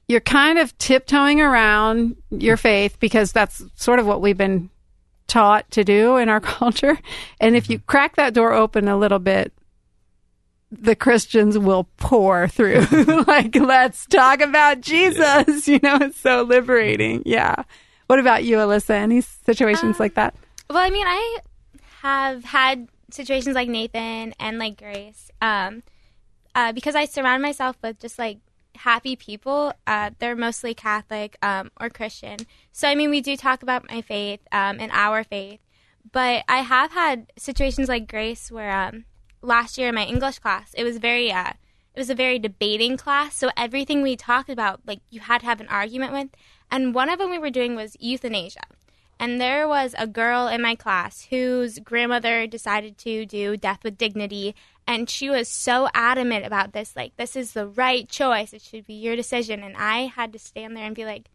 you're 0.09 0.21
kind 0.21 0.59
of 0.59 0.77
tiptoeing 0.79 1.41
around 1.41 2.17
your 2.31 2.57
faith 2.57 2.99
because 3.01 3.33
that's 3.33 3.63
sort 3.75 3.99
of 3.99 4.07
what 4.07 4.21
we've 4.21 4.37
been 4.37 4.71
taught 5.27 5.69
to 5.73 5.85
do 5.85 6.17
in 6.17 6.29
our 6.29 6.41
culture. 6.41 6.99
And 7.41 7.57
if 7.57 7.69
you 7.69 7.79
crack 7.81 8.17
that 8.17 8.35
door 8.35 8.53
open 8.53 8.89
a 8.89 8.97
little 8.97 9.19
bit, 9.19 9.53
the 10.71 10.97
Christians 10.97 11.59
will 11.59 11.85
pour 11.97 12.49
through. 12.49 12.87
like, 13.27 13.55
let's 13.55 14.07
talk 14.07 14.41
about 14.41 14.81
Jesus. 14.81 15.69
You 15.77 15.81
know, 15.83 15.99
it's 16.01 16.19
so 16.19 16.43
liberating. 16.43 17.23
Yeah. 17.27 17.65
What 18.07 18.19
about 18.19 18.45
you, 18.45 18.57
Alyssa? 18.57 18.91
Any 18.91 19.21
situations 19.21 19.99
like 19.99 20.15
that? 20.15 20.35
Well, 20.71 20.79
I 20.79 20.91
mean, 20.91 21.07
I 21.07 21.39
have 22.03 22.45
had 22.45 22.89
situations 23.11 23.55
like 23.55 23.69
Nathan 23.69 24.35
and 24.39 24.59
like 24.59 24.79
Grace, 24.79 25.31
um, 25.43 25.83
uh, 26.57 26.73
because 26.73 26.95
I 26.97 27.05
surround 27.05 27.43
myself 27.43 27.77
with 27.83 28.01
just 28.01 28.19
like 28.19 28.39
happy 28.75 29.15
people. 29.15 29.75
Uh, 29.87 30.11
they're 30.19 30.35
mostly 30.35 30.75
Catholic 30.75 31.37
um, 31.43 31.71
or 31.79 31.91
Christian. 31.91 32.39
So, 32.73 32.89
I 32.89 32.95
mean, 32.95 33.11
we 33.11 33.21
do 33.21 33.37
talk 33.37 33.63
about 33.63 33.89
my 33.91 34.01
faith 34.01 34.41
um, 34.51 34.79
and 34.81 34.91
our 34.93 35.23
faith, 35.23 35.61
but 36.11 36.45
I 36.49 36.59
have 36.59 36.93
had 36.93 37.31
situations 37.37 37.89
like 37.89 38.09
Grace 38.09 38.51
where 38.51 38.73
um, 38.73 39.05
last 39.43 39.77
year 39.77 39.91
in 39.91 39.95
my 39.95 40.05
English 40.05 40.39
class, 40.41 40.73
it 40.75 40.83
was 40.83 40.97
very. 40.99 41.31
Uh, 41.31 41.53
it 41.95 42.01
was 42.01 42.11
a 42.11 42.15
very 42.15 42.39
debating 42.39 42.99
class, 42.99 43.35
so 43.35 43.49
everything 43.57 44.03
we 44.03 44.17
talked 44.17 44.51
about, 44.51 44.81
like 44.87 45.01
you 45.09 45.21
had 45.21 45.39
to 45.39 45.47
have 45.47 45.63
an 45.63 45.69
argument 45.69 46.13
with. 46.13 46.29
And 46.71 46.95
one 46.95 47.09
of 47.09 47.19
them 47.19 47.31
we 47.31 47.39
were 47.39 47.49
doing 47.49 47.75
was 47.75 47.97
euthanasia. 47.99 48.65
And 49.19 49.41
there 49.41 49.67
was 49.67 49.95
a 49.97 50.07
girl 50.07 50.47
in 50.47 50.61
my 50.61 50.75
class 50.75 51.27
whose 51.31 51.79
grandmother 51.79 52.47
decided 52.47 52.99
to 52.99 53.25
do 53.25 53.57
death 53.57 53.83
with 53.83 53.97
dignity. 53.97 54.55
And 54.87 55.11
she 55.11 55.29
was 55.29 55.49
so 55.49 55.89
adamant 55.95 56.47
about 56.47 56.73
this 56.73 56.95
like, 56.95 57.17
this 57.17 57.35
is 57.35 57.53
the 57.53 57.67
right 57.67 58.09
choice. 58.09 58.53
It 58.53 58.63
should 58.63 58.87
be 58.87 58.95
your 58.95 59.17
decision. 59.17 59.63
And 59.63 59.77
I 59.77 60.07
had 60.07 60.33
to 60.33 60.39
stand 60.39 60.77
there 60.77 60.85
and 60.85 60.95
be 60.95 61.05
like, 61.05 61.29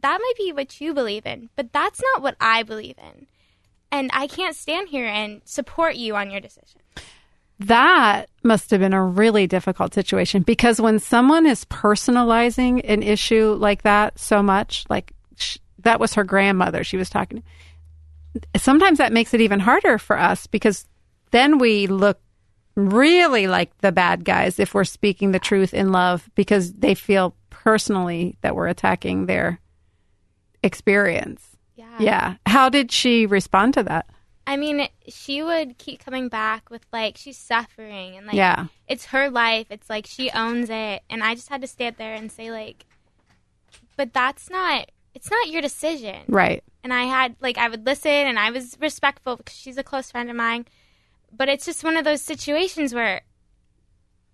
that 0.00 0.18
might 0.20 0.34
be 0.38 0.52
what 0.52 0.80
you 0.80 0.94
believe 0.94 1.26
in, 1.26 1.50
but 1.56 1.72
that's 1.72 2.00
not 2.00 2.22
what 2.22 2.36
I 2.40 2.62
believe 2.62 2.96
in. 2.98 3.26
And 3.92 4.10
I 4.14 4.28
can't 4.28 4.56
stand 4.56 4.88
here 4.88 5.06
and 5.06 5.42
support 5.44 5.96
you 5.96 6.16
on 6.16 6.30
your 6.30 6.40
decision. 6.40 6.80
that 7.58 8.30
must 8.42 8.70
have 8.70 8.80
been 8.80 8.94
a 8.94 9.04
really 9.04 9.46
difficult 9.46 9.92
situation 9.92 10.42
because 10.42 10.80
when 10.80 10.98
someone 10.98 11.44
is 11.44 11.66
personalizing 11.66 12.80
an 12.88 13.02
issue 13.02 13.52
like 13.58 13.82
that 13.82 14.18
so 14.18 14.42
much, 14.42 14.86
like 14.88 15.12
that 15.80 16.00
was 16.00 16.14
her 16.14 16.24
grandmother 16.24 16.84
she 16.84 16.96
was 16.96 17.10
talking 17.10 17.42
sometimes 18.56 18.98
that 18.98 19.12
makes 19.12 19.34
it 19.34 19.40
even 19.40 19.60
harder 19.60 19.98
for 19.98 20.18
us 20.18 20.46
because 20.46 20.86
then 21.30 21.58
we 21.58 21.86
look 21.86 22.20
really 22.74 23.46
like 23.46 23.76
the 23.78 23.92
bad 23.92 24.24
guys 24.24 24.58
if 24.58 24.74
we're 24.74 24.84
speaking 24.84 25.32
the 25.32 25.38
truth 25.38 25.74
in 25.74 25.92
love 25.92 26.28
because 26.34 26.72
they 26.74 26.94
feel 26.94 27.34
personally 27.50 28.36
that 28.40 28.54
we're 28.54 28.68
attacking 28.68 29.26
their 29.26 29.60
experience. 30.62 31.56
Yeah. 31.76 31.96
Yeah. 31.98 32.34
How 32.46 32.68
did 32.68 32.92
she 32.92 33.26
respond 33.26 33.74
to 33.74 33.82
that? 33.84 34.06
I 34.46 34.56
mean, 34.56 34.88
she 35.06 35.42
would 35.42 35.78
keep 35.78 36.04
coming 36.04 36.28
back 36.28 36.70
with 36.70 36.84
like 36.92 37.16
she's 37.16 37.36
suffering 37.36 38.16
and 38.16 38.26
like 38.26 38.34
yeah. 38.34 38.66
it's 38.88 39.06
her 39.06 39.30
life. 39.30 39.66
It's 39.70 39.88
like 39.88 40.06
she 40.06 40.30
owns 40.30 40.70
it, 40.70 41.02
and 41.08 41.22
I 41.22 41.36
just 41.36 41.48
had 41.48 41.60
to 41.60 41.68
stand 41.68 41.96
there 41.98 42.14
and 42.14 42.32
say 42.32 42.50
like, 42.50 42.84
but 43.96 44.12
that's 44.12 44.50
not. 44.50 44.90
It's 45.14 45.30
not 45.30 45.50
your 45.50 45.62
decision. 45.62 46.22
Right. 46.26 46.64
And 46.82 46.92
I 46.92 47.04
had 47.04 47.36
like 47.40 47.58
I 47.58 47.68
would 47.68 47.86
listen 47.86 48.10
and 48.10 48.38
I 48.38 48.50
was 48.50 48.76
respectful 48.80 49.36
because 49.36 49.54
she's 49.54 49.78
a 49.78 49.84
close 49.84 50.10
friend 50.10 50.30
of 50.30 50.36
mine. 50.36 50.66
But 51.36 51.48
it's 51.48 51.64
just 51.64 51.84
one 51.84 51.96
of 51.96 52.04
those 52.04 52.22
situations 52.22 52.94
where 52.94 53.22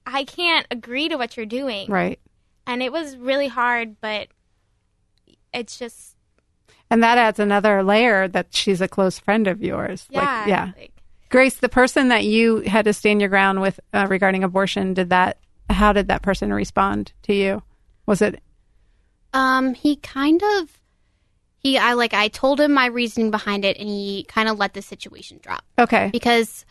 I 0.05 0.25
can't 0.25 0.67
agree 0.71 1.09
to 1.09 1.17
what 1.17 1.37
you're 1.37 1.47
doing. 1.47 1.91
Right. 1.91 2.19
And 2.67 2.83
it 2.83 2.93
was 2.93 3.17
really 3.17 3.49
hard, 3.49 4.01
but 4.01 4.29
it's 5.53 5.79
just 5.79 6.17
And 6.91 7.03
that 7.03 7.19
adds 7.19 7.39
another 7.39 7.83
layer 7.83 8.29
that 8.29 8.49
she's 8.55 8.81
a 8.81 8.89
close 8.89 9.19
friend 9.19 9.47
of 9.47 9.63
yours. 9.63 10.07
yeah. 10.11 10.21
Like, 10.41 10.49
yeah. 10.49 10.73
like, 10.77 10.93
Grace, 11.29 11.57
the 11.57 11.69
person 11.69 12.09
that 12.09 12.25
you 12.25 12.59
had 12.61 12.85
to 12.85 12.93
stand 12.93 13.21
your 13.21 13.29
ground 13.31 13.61
with 13.61 13.81
uh, 13.93 14.07
regarding 14.09 14.45
abortion, 14.45 14.95
did 14.95 15.11
that? 15.11 15.39
How 15.69 15.93
did 15.93 16.07
that 16.09 16.23
person 16.23 16.53
respond 16.53 17.13
to 17.25 17.35
you? 17.35 17.63
Was 18.07 18.23
it 18.23 18.41
Um, 19.35 19.75
he 19.75 19.97
kind 19.97 20.41
of 20.43 20.81
he 21.59 21.77
I 21.79 21.95
like 21.95 22.15
I 22.15 22.29
told 22.29 22.61
him 22.61 22.73
my 22.73 22.87
reasoning 22.87 23.33
behind 23.33 23.65
it 23.65 23.77
and 23.77 23.89
he 23.89 24.25
kind 24.29 24.49
of 24.49 24.59
let 24.59 24.75
the 24.75 24.83
situation 24.83 25.41
drop. 25.43 25.65
okay? 25.79 26.11
Because 26.13 26.65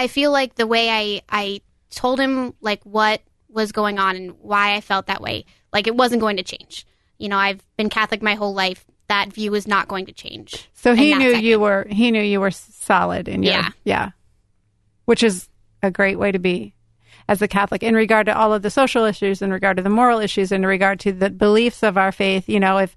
I 0.00 0.06
feel 0.06 0.32
like 0.32 0.54
the 0.54 0.66
way 0.66 0.88
I 0.88 1.20
I 1.28 1.60
told 1.90 2.18
him 2.18 2.54
like 2.62 2.82
what 2.84 3.20
was 3.50 3.70
going 3.70 3.98
on 3.98 4.16
and 4.16 4.30
why 4.40 4.74
I 4.74 4.80
felt 4.80 5.06
that 5.06 5.20
way, 5.20 5.44
like 5.74 5.86
it 5.86 5.94
wasn't 5.94 6.22
going 6.22 6.38
to 6.38 6.42
change. 6.42 6.86
You 7.18 7.28
know, 7.28 7.36
I've 7.36 7.62
been 7.76 7.90
Catholic 7.90 8.22
my 8.22 8.34
whole 8.34 8.54
life. 8.54 8.86
That 9.08 9.30
view 9.30 9.54
is 9.54 9.68
not 9.68 9.88
going 9.88 10.06
to 10.06 10.12
change. 10.12 10.70
So 10.72 10.94
he 10.94 11.14
knew 11.14 11.32
second. 11.32 11.44
you 11.44 11.60
were 11.60 11.86
he 11.90 12.10
knew 12.10 12.22
you 12.22 12.40
were 12.40 12.50
solid 12.50 13.28
in 13.28 13.42
your 13.42 13.52
Yeah. 13.52 13.68
yeah, 13.84 14.10
which 15.04 15.22
is 15.22 15.50
a 15.82 15.90
great 15.90 16.18
way 16.18 16.32
to 16.32 16.38
be 16.38 16.74
as 17.28 17.42
a 17.42 17.48
Catholic 17.48 17.82
in 17.82 17.94
regard 17.94 18.24
to 18.24 18.36
all 18.36 18.54
of 18.54 18.62
the 18.62 18.70
social 18.70 19.04
issues, 19.04 19.42
in 19.42 19.52
regard 19.52 19.76
to 19.76 19.82
the 19.82 19.90
moral 19.90 20.18
issues, 20.18 20.50
in 20.50 20.64
regard 20.64 20.98
to 21.00 21.12
the 21.12 21.28
beliefs 21.28 21.82
of 21.82 21.98
our 21.98 22.10
faith. 22.10 22.48
You 22.48 22.58
know, 22.58 22.78
if 22.78 22.96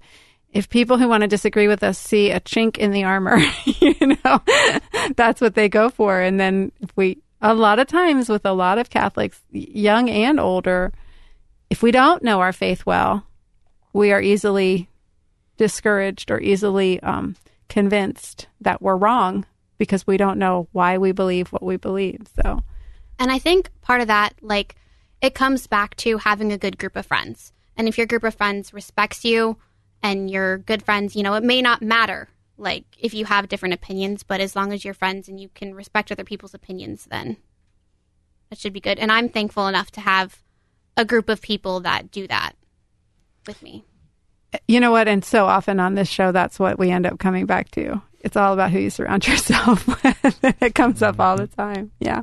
if 0.54 0.70
people 0.70 0.96
who 0.96 1.08
want 1.08 1.22
to 1.22 1.26
disagree 1.26 1.66
with 1.66 1.82
us 1.82 1.98
see 1.98 2.30
a 2.30 2.40
chink 2.40 2.78
in 2.78 2.92
the 2.92 3.02
armor, 3.02 3.38
you 3.64 3.94
know, 4.24 4.40
that's 5.16 5.40
what 5.40 5.56
they 5.56 5.68
go 5.68 5.90
for. 5.90 6.20
And 6.20 6.38
then 6.40 6.70
if 6.80 6.96
we 6.96 7.18
a 7.42 7.52
lot 7.52 7.78
of 7.78 7.88
times 7.88 8.28
with 8.30 8.46
a 8.46 8.52
lot 8.52 8.78
of 8.78 8.88
Catholics, 8.88 9.42
young 9.50 10.08
and 10.08 10.40
older, 10.40 10.92
if 11.68 11.82
we 11.82 11.90
don't 11.90 12.22
know 12.22 12.40
our 12.40 12.52
faith 12.52 12.86
well, 12.86 13.26
we 13.92 14.12
are 14.12 14.22
easily 14.22 14.88
discouraged 15.58 16.30
or 16.30 16.40
easily 16.40 17.00
um, 17.02 17.36
convinced 17.68 18.46
that 18.60 18.80
we're 18.80 18.96
wrong 18.96 19.44
because 19.76 20.06
we 20.06 20.16
don't 20.16 20.38
know 20.38 20.68
why 20.72 20.96
we 20.96 21.12
believe 21.12 21.52
what 21.52 21.62
we 21.62 21.76
believe. 21.76 22.28
So, 22.42 22.62
And 23.18 23.30
I 23.30 23.38
think 23.38 23.70
part 23.82 24.00
of 24.00 24.06
that, 24.06 24.34
like, 24.40 24.76
it 25.20 25.34
comes 25.34 25.66
back 25.66 25.96
to 25.96 26.18
having 26.18 26.52
a 26.52 26.58
good 26.58 26.78
group 26.78 26.96
of 26.96 27.06
friends. 27.06 27.52
And 27.76 27.88
if 27.88 27.98
your 27.98 28.06
group 28.06 28.24
of 28.24 28.36
friends 28.36 28.72
respects 28.72 29.24
you 29.24 29.56
and 30.04 30.30
you're 30.30 30.58
good 30.58 30.84
friends, 30.84 31.16
you 31.16 31.22
know, 31.22 31.32
it 31.34 31.42
may 31.42 31.62
not 31.62 31.80
matter, 31.80 32.28
like, 32.58 32.84
if 32.98 33.14
you 33.14 33.24
have 33.24 33.48
different 33.48 33.74
opinions, 33.74 34.22
but 34.22 34.38
as 34.38 34.54
long 34.54 34.70
as 34.70 34.84
you're 34.84 34.92
friends 34.92 35.28
and 35.28 35.40
you 35.40 35.48
can 35.54 35.74
respect 35.74 36.12
other 36.12 36.24
people's 36.24 36.52
opinions, 36.52 37.06
then 37.06 37.38
that 38.50 38.58
should 38.58 38.74
be 38.74 38.80
good. 38.80 38.98
And 38.98 39.10
I'm 39.10 39.30
thankful 39.30 39.66
enough 39.66 39.90
to 39.92 40.02
have 40.02 40.42
a 40.94 41.06
group 41.06 41.30
of 41.30 41.40
people 41.40 41.80
that 41.80 42.10
do 42.10 42.28
that 42.28 42.52
with 43.46 43.62
me. 43.62 43.84
you 44.68 44.78
know 44.78 44.90
what? 44.90 45.08
And 45.08 45.24
so 45.24 45.46
often 45.46 45.80
on 45.80 45.94
this 45.94 46.08
show, 46.08 46.32
that's 46.32 46.58
what 46.58 46.78
we 46.78 46.90
end 46.90 47.06
up 47.06 47.18
coming 47.18 47.46
back 47.46 47.70
to. 47.72 48.02
It's 48.20 48.36
all 48.36 48.52
about 48.52 48.72
who 48.72 48.80
you 48.80 48.90
surround 48.90 49.26
yourself 49.26 49.86
with. 49.86 50.38
it 50.62 50.74
comes 50.74 51.02
up 51.02 51.18
all 51.18 51.38
the 51.38 51.46
time. 51.46 51.92
Yeah. 51.98 52.20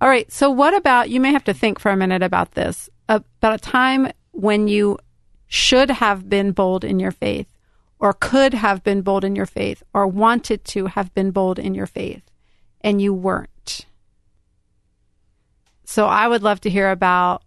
All 0.00 0.08
right. 0.08 0.30
So, 0.30 0.50
what 0.50 0.74
about 0.74 1.10
you 1.10 1.20
may 1.20 1.32
have 1.32 1.44
to 1.44 1.54
think 1.54 1.78
for 1.78 1.90
a 1.90 1.96
minute 1.96 2.22
about 2.22 2.52
this 2.52 2.90
uh, 3.08 3.20
about 3.40 3.54
a 3.54 3.58
time 3.58 4.12
when 4.32 4.68
you 4.68 4.98
should 5.48 5.90
have 5.90 6.28
been 6.28 6.52
bold 6.52 6.84
in 6.84 6.98
your 6.98 7.10
faith, 7.10 7.48
or 7.98 8.12
could 8.12 8.54
have 8.54 8.82
been 8.82 9.02
bold 9.02 9.24
in 9.24 9.36
your 9.36 9.46
faith, 9.46 9.82
or 9.94 10.06
wanted 10.06 10.64
to 10.64 10.86
have 10.86 11.14
been 11.14 11.30
bold 11.30 11.58
in 11.58 11.74
your 11.74 11.86
faith, 11.86 12.22
and 12.80 13.00
you 13.00 13.12
weren't. 13.14 13.86
So, 15.84 16.06
I 16.06 16.26
would 16.26 16.42
love 16.42 16.60
to 16.62 16.70
hear 16.70 16.90
about 16.90 17.42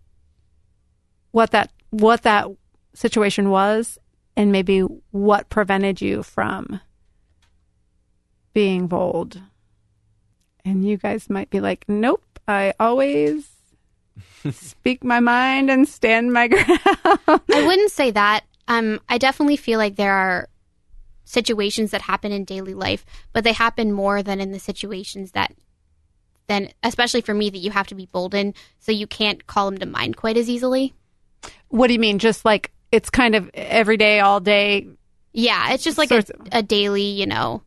what 1.32 1.52
that 1.52 1.72
what 1.90 2.24
that 2.24 2.48
situation 2.94 3.50
was 3.50 3.98
and 4.36 4.52
maybe 4.52 4.80
what 5.12 5.50
prevented 5.50 6.02
you 6.02 6.24
from 6.24 6.80
being 8.54 8.88
bold. 8.88 9.42
And 10.64 10.88
you 10.88 10.98
guys 10.98 11.30
might 11.30 11.50
be 11.50 11.60
like, 11.60 11.86
nope, 11.88 12.40
I 12.48 12.74
always 12.80 13.50
speak 14.52 15.04
my 15.04 15.20
mind 15.20 15.70
and 15.70 15.88
stand 15.88 16.34
my 16.34 16.48
ground. 16.50 16.80
I 16.88 17.64
wouldn't 17.66 17.92
say 17.92 18.12
that. 18.12 18.44
Um, 18.68 19.00
I 19.10 19.18
definitely 19.18 19.58
feel 19.58 19.80
like 19.80 19.96
there 19.96 20.14
are 20.14 20.48
situations 21.26 21.92
that 21.92 22.02
happen 22.02 22.32
in 22.32 22.44
daily 22.44 22.74
life, 22.74 23.06
but 23.34 23.44
they 23.44 23.54
happen 23.54 23.92
more 23.92 24.24
than 24.24 24.40
in 24.40 24.52
the 24.52 24.60
situations 24.60 25.32
that, 25.32 25.54
then 26.48 26.70
especially 26.84 27.22
for 27.22 27.34
me, 27.34 27.50
that 27.50 27.60
you 27.60 27.72
have 27.72 27.88
to 27.88 27.96
be 27.96 28.08
bold 28.08 28.34
in, 28.34 28.54
so 28.80 28.92
you 28.92 29.08
can't 29.08 29.46
call 29.48 29.70
them 29.70 29.80
to 29.80 29.86
mind 29.86 30.18
quite 30.18 30.38
as 30.38 30.50
easily. 30.50 30.94
what 31.70 31.88
do 31.88 31.94
you 31.94 32.00
mean? 32.00 32.20
Just 32.20 32.46
like 32.46 32.72
it's 32.92 33.10
kind 33.10 33.36
of 33.36 33.50
every 33.54 33.98
day, 33.98 34.20
all 34.20 34.40
day. 34.40 34.88
Yeah, 35.32 35.74
it's 35.74 35.84
just 35.84 35.98
like 35.98 36.12
a, 36.12 36.24
a 36.52 36.64
daily, 36.64 37.04
you 37.04 37.28
know, 37.28 37.62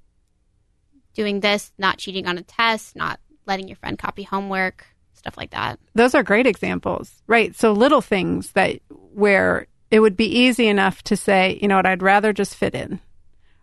doing 1.14 1.40
this, 1.40 1.72
not 1.78 1.98
cheating 1.98 2.26
on 2.26 2.38
a 2.38 2.42
test, 2.42 2.96
not 2.96 3.20
letting 3.46 3.68
your 3.68 3.76
friend 3.76 3.98
copy 3.98 4.24
homework, 4.24 4.86
stuff 5.22 5.36
like 5.36 5.50
that. 5.50 5.78
Those 5.94 6.14
are 6.14 6.24
great 6.24 6.46
examples, 6.46 7.22
right? 7.28 7.54
So 7.54 7.72
little 7.72 8.00
things 8.00 8.52
that 8.52 8.80
where 9.14 9.68
it 9.90 10.00
would 10.00 10.16
be 10.16 10.26
easy 10.26 10.66
enough 10.66 11.02
to 11.04 11.16
say, 11.16 11.58
you 11.62 11.68
know 11.68 11.76
what, 11.76 11.86
I'd 11.86 12.02
rather 12.02 12.32
just 12.32 12.56
fit 12.56 12.74
in, 12.74 13.00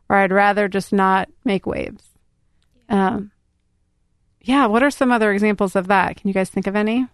or 0.07 0.15
I'd 0.15 0.31
rather 0.31 0.69
just 0.69 0.93
not 0.93 1.27
make 1.43 1.65
waves. 1.65 2.03
Um, 2.87 3.31
yeah. 4.41 4.67
What 4.67 4.83
are 4.83 4.89
some 4.89 5.11
other 5.11 5.31
examples 5.33 5.75
of 5.75 5.87
that? 5.87 6.15
Can 6.15 6.29
you 6.29 6.33
guys 6.33 6.49
think 6.49 6.65
of 6.65 6.75
any? 6.75 7.07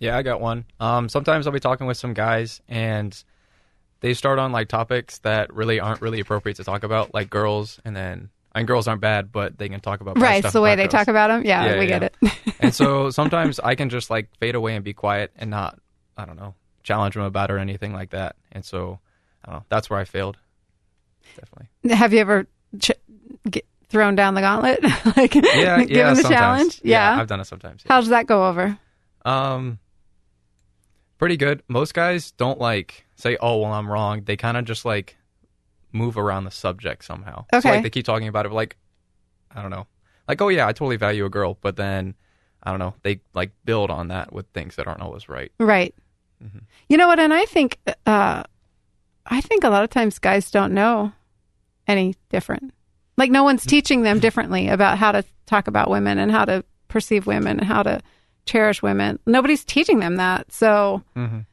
Yeah, 0.00 0.16
I 0.16 0.22
got 0.22 0.40
one. 0.40 0.64
Um, 0.80 1.08
sometimes 1.08 1.46
I'll 1.46 1.52
be 1.52 1.60
talking 1.60 1.86
with 1.86 1.96
some 1.96 2.14
guys 2.14 2.60
and 2.68 3.16
they 4.00 4.14
start 4.14 4.38
on 4.38 4.52
like 4.52 4.68
topics 4.68 5.18
that 5.20 5.52
really 5.54 5.80
aren't 5.80 6.02
really 6.02 6.20
appropriate 6.20 6.56
to 6.56 6.64
talk 6.64 6.82
about, 6.82 7.14
like 7.14 7.30
girls, 7.30 7.80
and 7.84 7.94
then 7.94 8.30
and 8.54 8.66
girls 8.66 8.88
aren't 8.88 9.00
bad, 9.00 9.30
but 9.32 9.58
they 9.58 9.68
can 9.68 9.80
talk 9.80 10.00
about 10.00 10.18
Right. 10.18 10.38
stuff 10.40 10.48
It's 10.50 10.52
the 10.54 10.60
way 10.60 10.74
they 10.76 10.84
girls. 10.84 10.92
talk 10.92 11.08
about 11.08 11.28
them. 11.28 11.44
Yeah, 11.44 11.64
Yeah, 11.66 11.78
we 11.78 11.86
yeah. 11.88 11.98
get 11.98 12.02
it. 12.22 12.54
and 12.60 12.74
so 12.74 13.10
sometimes 13.20 13.60
I 13.60 13.74
can 13.74 13.88
just 13.90 14.10
like 14.10 14.28
fade 14.38 14.54
away 14.54 14.74
and 14.74 14.84
be 14.84 14.92
quiet 14.94 15.32
and 15.36 15.50
not, 15.50 15.78
I 16.16 16.24
don't 16.24 16.36
know, 16.36 16.54
challenge 16.82 17.14
them 17.14 17.24
about 17.24 17.50
it 17.50 17.54
or 17.54 17.58
anything 17.58 17.92
like 17.92 18.10
that. 18.10 18.36
And 18.52 18.64
so, 18.64 18.98
I 19.44 19.50
don't 19.50 19.60
know. 19.60 19.64
That's 19.68 19.88
where 19.90 19.98
I 19.98 20.04
failed. 20.04 20.36
Definitely. 21.36 21.94
Have 21.94 22.12
you 22.12 22.20
ever 22.20 22.46
ch- 22.80 22.92
get 23.48 23.66
thrown 23.88 24.14
down 24.16 24.34
the 24.34 24.40
gauntlet? 24.40 24.82
like, 25.16 25.34
Yeah, 25.34 25.78
given 25.84 25.88
yeah. 25.96 26.10
the 26.10 26.16
sometimes. 26.16 26.28
challenge? 26.30 26.80
Yeah. 26.82 27.20
I've 27.20 27.26
done 27.28 27.40
it 27.40 27.44
sometimes. 27.46 27.84
How 27.88 28.00
does 28.00 28.08
that 28.08 28.26
go 28.26 28.48
over? 28.48 28.78
Um, 29.24 29.78
pretty 31.18 31.36
good. 31.36 31.62
Most 31.68 31.92
guys 31.94 32.30
don't 32.32 32.58
like 32.58 33.04
say, 33.16 33.36
"Oh, 33.40 33.58
well, 33.58 33.72
I'm 33.72 33.90
wrong." 33.90 34.22
They 34.24 34.36
kind 34.36 34.56
of 34.56 34.64
just 34.64 34.84
like 34.84 35.16
move 35.92 36.16
around 36.18 36.44
the 36.44 36.50
subject 36.50 37.04
somehow. 37.04 37.44
So, 37.52 37.58
Okay. 37.58 37.70
like 37.70 37.82
they 37.82 37.90
keep 37.90 38.04
talking 38.06 38.28
about 38.28 38.46
it, 38.46 38.50
but, 38.50 38.54
like 38.56 38.76
I 39.50 39.62
don't 39.62 39.70
know, 39.70 39.86
like 40.26 40.40
oh 40.42 40.48
yeah, 40.48 40.66
I 40.66 40.72
totally 40.72 40.96
value 40.96 41.24
a 41.24 41.30
girl, 41.30 41.56
but 41.60 41.76
then 41.76 42.14
I 42.62 42.70
don't 42.70 42.80
know, 42.80 42.94
they 43.02 43.20
like 43.34 43.52
build 43.64 43.90
on 43.90 44.08
that 44.08 44.32
with 44.32 44.46
things 44.48 44.76
that 44.76 44.86
aren't 44.86 45.00
always 45.00 45.28
right. 45.28 45.50
Right. 45.58 45.94
Mm-hmm. 46.44 46.58
You 46.88 46.96
know 46.96 47.08
what? 47.08 47.18
And 47.18 47.32
I 47.32 47.44
think, 47.46 47.78
uh, 48.06 48.42
I 49.26 49.40
think 49.40 49.64
a 49.64 49.70
lot 49.70 49.84
of 49.84 49.90
times 49.90 50.18
guys 50.18 50.50
don't 50.50 50.72
know 50.74 51.12
any 51.86 52.14
different. 52.28 52.72
Like 53.16 53.30
no 53.30 53.42
one's 53.44 53.64
teaching 53.64 54.02
them 54.02 54.18
differently 54.26 54.68
about 54.68 54.98
how 54.98 55.12
to 55.12 55.24
talk 55.46 55.66
about 55.68 55.88
women 55.90 56.18
and 56.18 56.30
how 56.30 56.44
to 56.44 56.64
perceive 56.88 57.26
women 57.26 57.58
and 57.58 57.66
how 57.66 57.82
to 57.82 58.00
cherish 58.46 58.82
women. 58.82 59.18
Nobody's 59.26 59.64
teaching 59.64 59.98
them 60.00 60.16
that. 60.16 60.52
So 60.52 61.02
Mhm. 61.16 61.46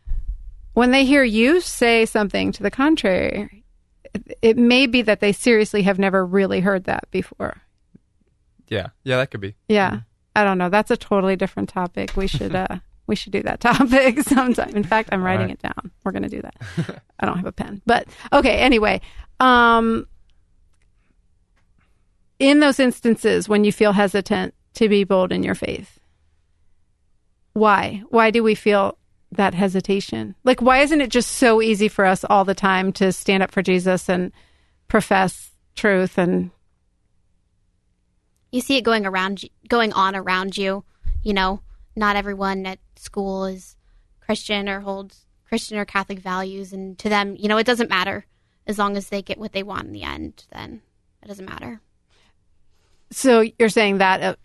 when 0.73 0.91
they 0.91 1.05
hear 1.05 1.23
you 1.23 1.61
say 1.61 2.05
something 2.05 2.51
to 2.53 2.63
the 2.63 2.71
contrary, 2.71 3.64
it, 4.41 4.57
may 4.57 4.87
be 4.87 5.01
that 5.01 5.19
they 5.19 5.31
seriously 5.31 5.83
have 5.83 5.99
never 5.99 6.25
really 6.25 6.59
heard 6.59 6.85
that 6.85 7.09
before. 7.11 7.61
Yeah, 8.67 8.87
yeah, 9.03 9.17
that 9.17 9.31
could 9.31 9.41
be. 9.41 9.55
Yeah. 9.67 10.01
I 10.35 10.43
don't 10.43 10.57
know. 10.57 10.69
That's 10.69 10.91
a 10.91 10.97
totally 10.97 11.35
different 11.35 11.69
topic. 11.69 12.15
We 12.15 12.27
should 12.27 12.55
uh 12.55 12.79
we 13.07 13.15
should 13.15 13.31
do 13.31 13.43
that 13.43 13.59
topic 13.59 14.21
sometime. 14.23 14.75
In 14.75 14.83
fact, 14.83 15.09
I'm 15.11 15.23
writing 15.23 15.47
right. 15.47 15.55
it 15.55 15.61
down. 15.61 15.91
We're 16.03 16.11
going 16.11 16.23
to 16.23 16.29
do 16.29 16.41
that. 16.41 17.01
I 17.19 17.25
don't 17.25 17.37
have 17.37 17.45
a 17.45 17.51
pen. 17.51 17.81
But 17.85 18.07
okay, 18.33 18.57
anyway. 18.57 19.01
Um 19.39 20.07
in 22.37 22.59
those 22.59 22.79
instances 22.79 23.47
when 23.47 23.63
you 23.63 23.71
feel 23.71 23.93
hesitant 23.93 24.53
to 24.73 24.89
be 24.89 25.03
bold 25.03 25.31
in 25.31 25.43
your 25.43 25.55
faith. 25.55 25.99
Why? 27.53 28.03
Why 28.09 28.31
do 28.31 28.43
we 28.43 28.55
feel 28.55 28.97
that 29.37 29.53
hesitation? 29.53 30.35
Like 30.43 30.61
why 30.61 30.79
isn't 30.79 31.01
it 31.01 31.09
just 31.09 31.33
so 31.33 31.61
easy 31.61 31.87
for 31.87 32.05
us 32.05 32.23
all 32.29 32.45
the 32.45 32.55
time 32.55 32.91
to 32.93 33.11
stand 33.11 33.43
up 33.43 33.51
for 33.51 33.61
Jesus 33.61 34.09
and 34.09 34.31
profess 34.87 35.51
truth 35.75 36.17
and 36.17 36.51
you 38.51 38.61
see 38.61 38.77
it 38.77 38.83
going 38.83 39.05
around 39.05 39.43
going 39.67 39.91
on 39.91 40.15
around 40.15 40.57
you 40.57 40.85
you 41.21 41.33
know 41.33 41.59
not 41.97 42.15
everyone 42.15 42.65
at 42.65 42.79
school 42.95 43.45
is 43.45 43.75
christian 44.21 44.69
or 44.69 44.79
holds 44.79 45.25
christian 45.49 45.77
or 45.77 45.83
catholic 45.83 46.19
values 46.19 46.71
and 46.71 46.97
to 46.97 47.09
them 47.09 47.35
you 47.37 47.49
know 47.49 47.57
it 47.57 47.65
doesn't 47.65 47.89
matter 47.89 48.25
as 48.67 48.77
long 48.77 48.95
as 48.95 49.09
they 49.09 49.21
get 49.21 49.37
what 49.37 49.51
they 49.51 49.63
want 49.63 49.85
in 49.85 49.91
the 49.91 50.03
end 50.03 50.45
then 50.51 50.81
it 51.21 51.27
doesn't 51.27 51.49
matter 51.49 51.81
So 53.11 53.43
you're 53.59 53.69
saying 53.69 53.99
that 53.99 54.21
uh, 54.21 54.35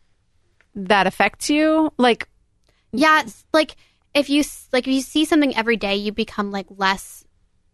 that 0.75 1.07
affects 1.07 1.51
you? 1.51 1.93
Like, 1.97 2.29
yeah 2.93 3.23
it's 3.23 3.45
like 3.53 3.77
if 4.15 4.29
you 4.29 4.43
like 4.73 4.87
if 4.87 4.93
you 4.95 5.01
see 5.01 5.25
something 5.25 5.55
every 5.57 5.77
day 5.77 5.97
you 5.97 6.13
become 6.13 6.51
like 6.51 6.67
less 6.71 7.25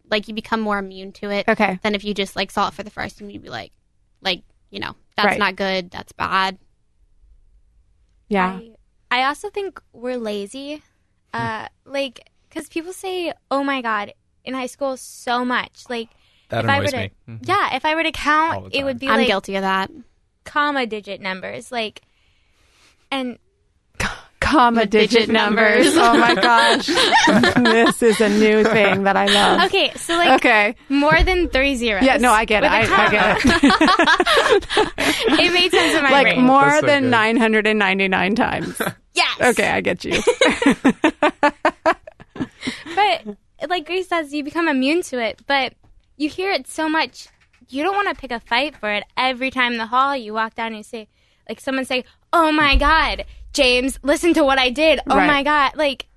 like 0.09 0.27
you 0.27 0.33
become 0.33 0.61
more 0.61 0.77
immune 0.79 1.11
to 1.11 1.29
it 1.29 1.47
okay, 1.47 1.79
than 1.83 1.95
if 1.95 2.03
you 2.03 2.13
just 2.13 2.35
like 2.35 2.51
saw 2.51 2.67
it 2.67 2.73
for 2.73 2.83
the 2.83 2.89
first 2.89 3.19
time 3.19 3.29
you'd 3.29 3.41
be 3.43 3.49
like 3.49 3.71
like 4.21 4.43
you 4.69 4.79
know 4.79 4.95
that's 5.15 5.27
Right. 5.27 5.39
not 5.39 5.55
good 5.55 5.91
that's 5.91 6.11
bad 6.13 6.57
yeah, 8.29 8.59
I, 9.11 9.19
I 9.19 9.23
also 9.23 9.49
think 9.49 9.81
we're 9.93 10.17
lazy. 10.17 10.83
Uh, 11.33 11.67
like, 11.85 12.29
because 12.49 12.67
people 12.67 12.93
say, 12.93 13.33
oh 13.49 13.63
my 13.63 13.81
God, 13.81 14.13
in 14.43 14.53
high 14.53 14.65
school 14.65 14.97
so 14.97 15.45
much. 15.45 15.83
Like, 15.89 16.09
That 16.49 16.65
if 16.65 16.69
I 16.69 16.77
annoys 16.77 16.87
were 16.87 16.91
to, 16.91 16.97
me. 16.97 17.11
Mhm. 17.29 17.47
yeah, 17.47 17.75
if 17.75 17.85
I 17.85 17.95
were 17.95 18.03
to 18.03 18.11
count, 18.11 18.73
it 18.73 18.83
would 18.83 18.99
be 18.99 19.07
i'm 19.07 19.19
like 19.19 19.27
guilty 19.27 19.55
of 19.55 19.61
that 19.61 19.91
comma 20.43 20.85
digit 20.85 21.21
numbers. 21.21 21.71
Like, 21.71 22.01
and 23.11 23.37
comma 24.47 24.85
digit, 24.85 25.09
digit 25.11 25.29
numbers. 25.29 25.93
numbers. 25.95 25.97
oh 25.97 26.17
my 26.17 26.35
gosh, 26.41 26.87
this 27.63 28.01
is 28.03 28.21
a 28.21 28.29
new 28.29 28.63
thing 28.63 29.03
that 29.03 29.15
I 29.17 29.25
love. 29.25 29.65
okay, 29.67 29.91
so 29.95 30.15
like 30.15 30.29
Okay, 30.39 30.75
more 30.89 31.21
than 31.23 31.49
three 31.49 31.75
zeros. 31.75 32.03
yeah, 32.03 32.17
no, 32.17 32.31
I 32.31 32.45
get 32.45 32.63
it. 32.63 32.71
with 32.71 32.89
a 32.89 32.93
I, 32.93 33.03
I 33.03 33.07
comma. 33.07 33.11
get 33.11 33.37
it. 35.27 35.39
it 35.39 35.53
made 35.53 35.71
sense 35.71 35.93
in 35.95 36.03
my 36.03 36.11
like 36.11 36.25
brain. 36.27 36.43
more 36.43 36.79
so 36.79 36.85
than 36.85 37.03
good. 37.03 37.11
999 37.11 38.35
times. 38.35 38.81
yes. 39.13 39.41
Okay, 39.41 39.69
I 39.69 39.81
get 39.81 40.03
you. 40.05 40.21
But 42.95 43.37
like 43.69 43.85
Grace 43.85 44.07
says, 44.07 44.33
you 44.33 44.43
become 44.43 44.67
immune 44.67 45.01
to 45.03 45.19
it. 45.23 45.41
But 45.47 45.73
you 46.17 46.29
hear 46.29 46.51
it 46.51 46.67
so 46.67 46.89
much, 46.89 47.27
you 47.69 47.83
don't 47.83 47.95
want 47.95 48.07
to 48.09 48.15
pick 48.19 48.31
a 48.31 48.39
fight 48.39 48.75
for 48.75 48.89
it 48.91 49.03
every 49.15 49.51
time 49.51 49.73
in 49.73 49.77
the 49.77 49.85
hall 49.87 50.15
you 50.15 50.33
walk 50.33 50.55
down 50.55 50.67
and 50.67 50.77
you 50.77 50.83
say, 50.83 51.07
like 51.49 51.59
someone 51.59 51.85
say, 51.85 52.05
"Oh 52.33 52.51
my 52.51 52.75
God, 52.75 53.25
James, 53.53 53.99
listen 54.03 54.33
to 54.35 54.43
what 54.43 54.59
I 54.59 54.69
did." 54.69 54.99
Oh 55.09 55.15
Right. 55.17 55.27
my 55.27 55.43
God, 55.43 55.73
like 55.75 56.07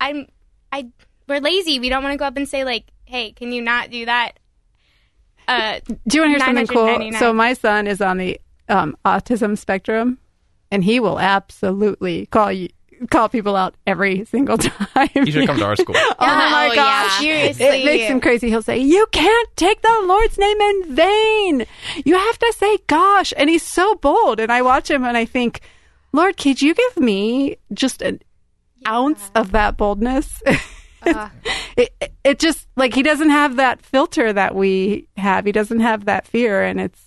I'm, 0.00 0.26
I 0.72 0.88
we're 1.28 1.40
lazy. 1.40 1.78
We 1.78 1.88
don't 1.88 2.02
want 2.02 2.12
to 2.14 2.18
go 2.18 2.24
up 2.24 2.36
and 2.36 2.48
say 2.48 2.64
like, 2.64 2.86
"Hey, 3.04 3.32
can 3.32 3.52
you 3.52 3.62
not 3.62 3.90
do 3.90 4.06
that?" 4.06 4.38
Uh, 5.46 5.80
Do 6.06 6.18
you 6.18 6.22
want 6.22 6.26
to 6.26 6.28
hear 6.30 6.38
something 6.40 6.66
cool? 6.66 7.12
So 7.18 7.32
my 7.32 7.54
son 7.54 7.86
is 7.86 8.00
on 8.02 8.18
the 8.18 8.38
um, 8.68 8.96
autism 9.04 9.56
spectrum, 9.56 10.18
and 10.70 10.84
he 10.84 11.00
will 11.00 11.18
absolutely 11.18 12.26
call 12.26 12.52
you 12.52 12.68
call 13.10 13.28
people 13.28 13.54
out 13.56 13.74
every 13.86 14.24
single 14.24 14.58
time. 14.58 15.08
You 15.14 15.30
should 15.30 15.46
come 15.46 15.58
to 15.58 15.64
our 15.64 15.76
school. 15.76 15.94
Oh 16.20 16.26
my 16.26 16.68
Oh, 16.72 16.74
gosh. 16.74 17.22
yeah. 17.22 17.52
seriously, 17.52 17.64
It 17.66 17.84
makes 17.84 18.04
him 18.10 18.20
crazy. 18.20 18.48
He'll 18.48 18.62
say, 18.62 18.78
You 18.78 19.06
can't 19.12 19.48
take 19.56 19.80
the 19.82 20.00
Lord's 20.04 20.36
name 20.38 20.60
in 20.60 20.94
vain. 20.94 21.66
You 22.04 22.14
have 22.18 22.38
to 22.38 22.54
say 22.56 22.78
gosh. 22.86 23.32
And 23.36 23.48
he's 23.48 23.62
so 23.62 23.94
bold. 23.96 24.40
And 24.40 24.50
I 24.50 24.62
watch 24.62 24.90
him 24.90 25.04
and 25.04 25.16
I 25.16 25.24
think, 25.24 25.60
Lord, 26.12 26.36
could 26.36 26.60
you 26.62 26.74
give 26.74 26.96
me 26.98 27.56
just 27.72 28.02
an 28.02 28.20
ounce 28.86 29.30
of 29.34 29.52
that 29.52 29.76
boldness? 29.76 30.42
Uh. 31.06 31.28
it, 31.76 31.90
it- 32.00 32.12
it 32.24 32.38
just 32.40 32.66
like 32.76 32.92
he 32.92 33.04
doesn't 33.04 33.30
have 33.30 33.54
that 33.56 33.80
filter 33.80 34.32
that 34.32 34.54
we 34.56 35.06
have. 35.16 35.46
He 35.46 35.52
doesn't 35.52 35.78
have 35.78 36.06
that 36.06 36.26
fear. 36.26 36.62
And 36.64 36.80
it's 36.80 37.00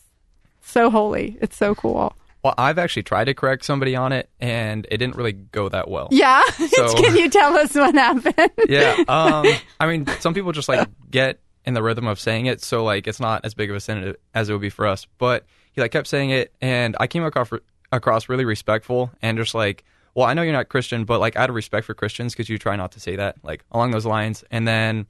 so 0.61 0.89
holy. 0.89 1.37
It's 1.41 1.57
so 1.57 1.75
cool. 1.75 2.15
Well, 2.43 2.55
I've 2.57 2.79
actually 2.79 3.03
tried 3.03 3.25
to 3.25 3.33
correct 3.33 3.63
somebody 3.65 3.95
on 3.95 4.11
it, 4.11 4.29
and 4.39 4.85
it 4.89 4.97
didn't 4.97 5.15
really 5.15 5.33
go 5.33 5.69
that 5.69 5.89
well. 5.89 6.07
Yeah. 6.11 6.41
So- 6.51 6.93
Can 6.95 7.15
you 7.15 7.29
tell 7.29 7.55
us 7.57 7.75
what 7.75 7.93
happened? 7.93 8.51
yeah. 8.69 8.95
Um, 9.07 9.45
I 9.79 9.87
mean, 9.87 10.07
some 10.19 10.33
people 10.33 10.51
just 10.51 10.67
like 10.69 10.87
get 11.09 11.39
in 11.65 11.73
the 11.75 11.83
rhythm 11.83 12.07
of 12.07 12.19
saying 12.19 12.47
it, 12.47 12.61
so 12.61 12.83
like 12.83 13.05
it's 13.07 13.19
not 13.19 13.45
as 13.45 13.53
big 13.53 13.69
of 13.69 13.75
a 13.75 13.79
sin 13.79 14.15
as 14.33 14.49
it 14.49 14.53
would 14.53 14.61
be 14.61 14.69
for 14.71 14.87
us. 14.87 15.05
But 15.19 15.45
he 15.73 15.81
like 15.81 15.91
kept 15.91 16.07
saying 16.07 16.31
it, 16.31 16.51
and 16.61 16.95
I 16.99 17.05
came 17.07 17.23
across 17.23 17.49
across 17.91 18.27
really 18.29 18.45
respectful 18.45 19.11
and 19.21 19.37
just 19.37 19.53
like, 19.53 19.83
well, 20.15 20.25
I 20.25 20.33
know 20.33 20.41
you're 20.41 20.53
not 20.53 20.69
Christian, 20.69 21.03
but 21.05 21.19
like 21.19 21.35
out 21.35 21.49
of 21.49 21.55
respect 21.55 21.85
for 21.85 21.93
Christians, 21.93 22.33
because 22.33 22.49
you 22.49 22.57
try 22.57 22.75
not 22.75 22.93
to 22.93 22.99
say 22.99 23.17
that, 23.17 23.35
like 23.43 23.63
along 23.71 23.91
those 23.91 24.05
lines? 24.05 24.43
And 24.49 24.67
then, 24.67 25.05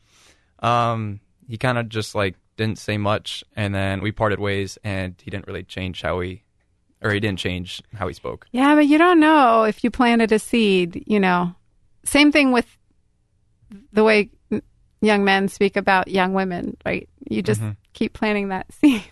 um, 0.59 1.19
he 1.47 1.57
kind 1.57 1.77
of 1.77 1.89
just 1.89 2.15
like 2.15 2.35
didn't 2.57 2.77
say 2.79 2.97
much, 2.97 3.43
and 3.55 3.73
then 3.73 4.01
we 4.01 4.11
parted 4.11 4.39
ways, 4.39 4.77
and 4.83 5.15
he 5.23 5.31
didn't 5.31 5.47
really 5.47 5.63
change 5.63 6.01
how 6.01 6.19
he, 6.19 6.43
or 7.01 7.11
he 7.11 7.19
didn't 7.19 7.39
change 7.39 7.81
how 7.95 8.07
he 8.07 8.13
spoke. 8.13 8.47
Yeah, 8.51 8.75
but 8.75 8.87
you 8.87 8.97
don't 8.97 9.19
know 9.19 9.63
if 9.63 9.83
you 9.83 9.91
planted 9.91 10.31
a 10.31 10.39
seed, 10.39 11.03
you 11.07 11.19
know. 11.19 11.55
Same 12.03 12.31
thing 12.31 12.51
with 12.51 12.65
the 13.93 14.03
way 14.03 14.29
young 15.01 15.23
men 15.23 15.47
speak 15.47 15.75
about 15.77 16.07
young 16.07 16.33
women, 16.33 16.77
right? 16.85 17.07
You 17.29 17.41
just 17.41 17.61
mm-hmm. 17.61 17.71
keep 17.93 18.13
planting 18.13 18.49
that 18.49 18.71
seed. 18.73 19.03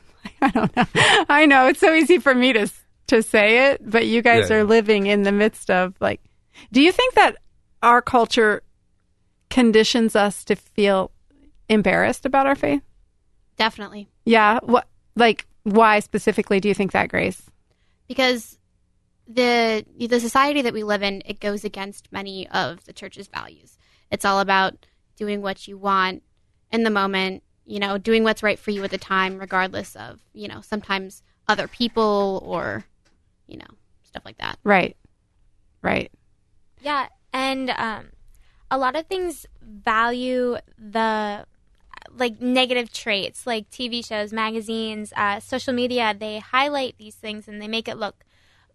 I 0.41 0.49
don't 0.51 0.75
know. 0.75 0.85
I 1.29 1.45
know 1.45 1.67
it's 1.67 1.79
so 1.79 1.93
easy 1.93 2.17
for 2.19 2.33
me 2.35 2.53
to 2.53 2.69
to 3.07 3.23
say 3.23 3.71
it, 3.71 3.81
but 3.89 4.05
you 4.05 4.21
guys 4.21 4.49
Yeah, 4.49 4.57
are 4.57 4.59
yeah. 4.59 4.65
living 4.65 5.07
in 5.07 5.23
the 5.23 5.31
midst 5.31 5.71
of 5.71 5.95
like 5.99 6.21
Do 6.71 6.81
you 6.81 6.91
think 6.91 7.15
that 7.15 7.37
our 7.81 8.01
culture 8.01 8.61
conditions 9.49 10.15
us 10.15 10.43
to 10.45 10.55
feel 10.55 11.11
embarrassed 11.69 12.25
about 12.25 12.45
our 12.45 12.55
faith? 12.55 12.83
definitely 13.57 14.07
Yeah, 14.25 14.59
what 14.63 14.87
like 15.15 15.45
why 15.63 15.99
specifically 15.99 16.59
do 16.59 16.67
you 16.67 16.73
think 16.75 16.91
that, 16.91 17.09
Grace? 17.09 17.41
Because 18.09 18.57
the 19.25 19.85
the 19.95 20.19
society 20.19 20.61
that 20.63 20.73
we 20.73 20.83
live 20.83 21.03
in 21.03 21.21
it 21.25 21.39
goes 21.39 21.63
against 21.63 22.11
many 22.11 22.49
of 22.49 22.83
the 22.83 22.91
church's 22.91 23.27
values. 23.27 23.77
It's 24.11 24.25
all 24.25 24.41
about 24.41 24.87
doing 25.15 25.41
what 25.41 25.67
you 25.67 25.77
want 25.77 26.23
in 26.71 26.83
the 26.83 26.89
moment, 26.89 27.43
you 27.65 27.79
know, 27.79 27.97
doing 27.97 28.23
what's 28.23 28.43
right 28.43 28.59
for 28.59 28.71
you 28.71 28.83
at 28.83 28.91
the 28.91 28.97
time, 28.97 29.37
regardless 29.37 29.95
of 29.95 30.19
you 30.33 30.49
know 30.49 30.59
sometimes 30.59 31.23
other 31.47 31.67
people 31.67 32.41
or 32.43 32.83
you 33.47 33.57
know 33.57 33.77
stuff 34.03 34.25
like 34.25 34.39
that. 34.39 34.57
Right. 34.65 34.97
Right. 35.81 36.11
Yeah, 36.81 37.07
and 37.31 37.69
um, 37.69 38.09
a 38.71 38.77
lot 38.77 38.95
of 38.95 39.05
things 39.05 39.45
value 39.61 40.57
the 40.77 41.45
like 42.11 42.41
negative 42.41 42.91
traits, 42.91 43.45
like 43.47 43.69
TV 43.69 44.05
shows, 44.05 44.31
magazines, 44.33 45.13
uh, 45.15 45.39
social 45.39 45.73
media. 45.73 46.15
They 46.17 46.39
highlight 46.39 46.95
these 46.97 47.15
things 47.15 47.47
and 47.47 47.61
they 47.61 47.67
make 47.67 47.87
it 47.87 47.97
look 47.97 48.23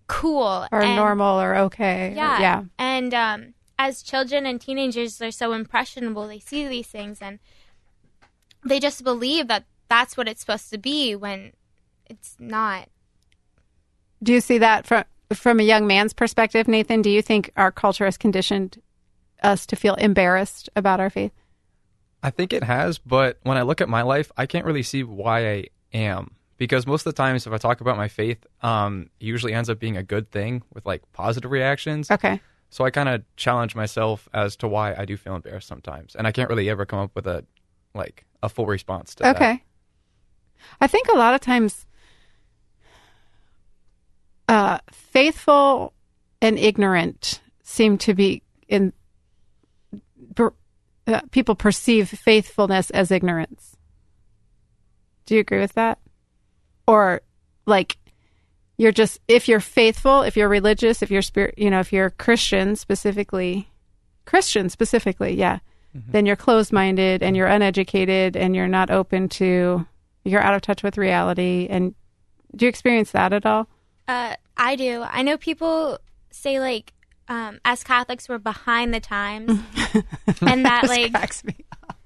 cool 0.06 0.66
Or 0.70 0.82
and- 0.82 0.96
normal 0.96 1.40
or 1.40 1.56
okay. 1.56 2.12
Yeah, 2.14 2.40
Yeah. 2.40 2.62
And 2.78 3.14
um, 3.14 3.54
as 3.78 4.02
children 4.02 4.46
and 4.46 4.60
teenagers, 4.60 5.18
they're 5.18 5.30
so 5.30 5.52
impressionable. 5.52 6.28
They 6.28 6.38
see 6.40 6.66
these 6.68 6.86
things 6.88 7.18
and 7.20 7.38
they 8.64 8.80
just 8.80 9.02
believe 9.04 9.48
that 9.48 9.64
that's 9.88 10.16
what 10.16 10.28
it's 10.28 10.40
supposed 10.40 10.70
to 10.70 10.78
be 10.78 11.14
when 11.14 11.52
it's 12.08 12.36
not. 12.38 12.88
Do 14.22 14.32
you 14.32 14.40
see 14.40 14.58
that 14.58 14.86
from 14.86 15.04
from 15.32 15.58
a 15.58 15.62
young 15.64 15.86
man's 15.86 16.12
perspective, 16.12 16.68
Nathan? 16.68 17.02
Do 17.02 17.10
you 17.10 17.20
think 17.22 17.50
our 17.56 17.72
culture 17.72 18.04
has 18.04 18.16
conditioned 18.16 18.80
us 19.42 19.66
to 19.66 19.76
feel 19.76 19.94
embarrassed 19.96 20.68
about 20.76 21.00
our 21.00 21.10
faith? 21.10 21.32
I 22.24 22.30
think 22.30 22.54
it 22.54 22.64
has, 22.64 22.96
but 22.96 23.38
when 23.42 23.58
I 23.58 23.62
look 23.62 23.82
at 23.82 23.88
my 23.90 24.00
life, 24.00 24.32
I 24.34 24.46
can't 24.46 24.64
really 24.64 24.82
see 24.82 25.04
why 25.04 25.46
I 25.46 25.64
am. 25.92 26.30
Because 26.56 26.86
most 26.86 27.04
of 27.04 27.14
the 27.14 27.16
times, 27.22 27.46
if 27.46 27.52
I 27.52 27.58
talk 27.58 27.82
about 27.82 27.98
my 27.98 28.08
faith, 28.08 28.46
um, 28.62 29.10
it 29.20 29.26
usually 29.26 29.52
ends 29.52 29.68
up 29.68 29.78
being 29.78 29.98
a 29.98 30.02
good 30.02 30.30
thing 30.30 30.62
with 30.72 30.86
like 30.86 31.02
positive 31.12 31.50
reactions. 31.50 32.10
Okay. 32.10 32.40
So 32.70 32.86
I 32.86 32.90
kind 32.90 33.10
of 33.10 33.22
challenge 33.36 33.74
myself 33.74 34.26
as 34.32 34.56
to 34.56 34.68
why 34.68 34.94
I 34.94 35.04
do 35.04 35.18
feel 35.18 35.34
embarrassed 35.36 35.68
sometimes, 35.68 36.14
and 36.14 36.26
I 36.26 36.32
can't 36.32 36.48
really 36.48 36.70
ever 36.70 36.86
come 36.86 36.98
up 36.98 37.10
with 37.14 37.26
a 37.26 37.44
like 37.94 38.24
a 38.42 38.48
full 38.48 38.66
response 38.66 39.14
to 39.16 39.24
that. 39.24 39.36
Okay. 39.36 39.62
I 40.80 40.86
think 40.86 41.08
a 41.08 41.18
lot 41.18 41.34
of 41.34 41.42
times 41.42 41.84
uh, 44.48 44.78
faithful 44.90 45.92
and 46.40 46.58
ignorant 46.58 47.42
seem 47.62 47.98
to 47.98 48.14
be 48.14 48.42
in 48.66 48.94
uh, 51.06 51.20
people 51.30 51.54
perceive 51.54 52.08
faithfulness 52.08 52.90
as 52.90 53.10
ignorance. 53.10 53.76
Do 55.26 55.34
you 55.34 55.40
agree 55.40 55.60
with 55.60 55.74
that? 55.74 55.98
Or 56.86 57.22
like 57.66 57.96
you're 58.76 58.92
just 58.92 59.20
if 59.28 59.48
you're 59.48 59.60
faithful, 59.60 60.22
if 60.22 60.36
you're 60.36 60.48
religious, 60.48 61.02
if 61.02 61.10
you're 61.10 61.22
spirit, 61.22 61.54
you 61.58 61.70
know, 61.70 61.80
if 61.80 61.92
you're 61.92 62.10
Christian 62.10 62.76
specifically, 62.76 63.68
Christian 64.26 64.68
specifically, 64.68 65.34
yeah, 65.34 65.60
then 65.94 66.26
you're 66.26 66.34
closed-minded 66.34 67.22
and 67.22 67.36
you're 67.36 67.46
uneducated 67.46 68.36
and 68.36 68.56
you're 68.56 68.66
not 68.66 68.90
open 68.90 69.28
to 69.28 69.86
you're 70.24 70.40
out 70.40 70.54
of 70.54 70.62
touch 70.62 70.82
with 70.82 70.98
reality 70.98 71.68
and 71.70 71.94
do 72.56 72.64
you 72.64 72.68
experience 72.68 73.12
that 73.12 73.32
at 73.32 73.46
all? 73.46 73.68
Uh, 74.06 74.34
I 74.56 74.76
do. 74.76 75.04
I 75.08 75.22
know 75.22 75.36
people 75.36 75.98
say 76.30 76.60
like, 76.60 76.92
um, 77.28 77.58
as 77.64 77.84
Catholics, 77.84 78.28
we're 78.28 78.38
behind 78.38 78.92
the 78.92 79.00
times, 79.00 79.50
and 80.42 80.64
that 80.64 80.86
like, 80.88 81.12
cracks 81.12 81.44
me 81.44 81.56
up. 81.82 81.98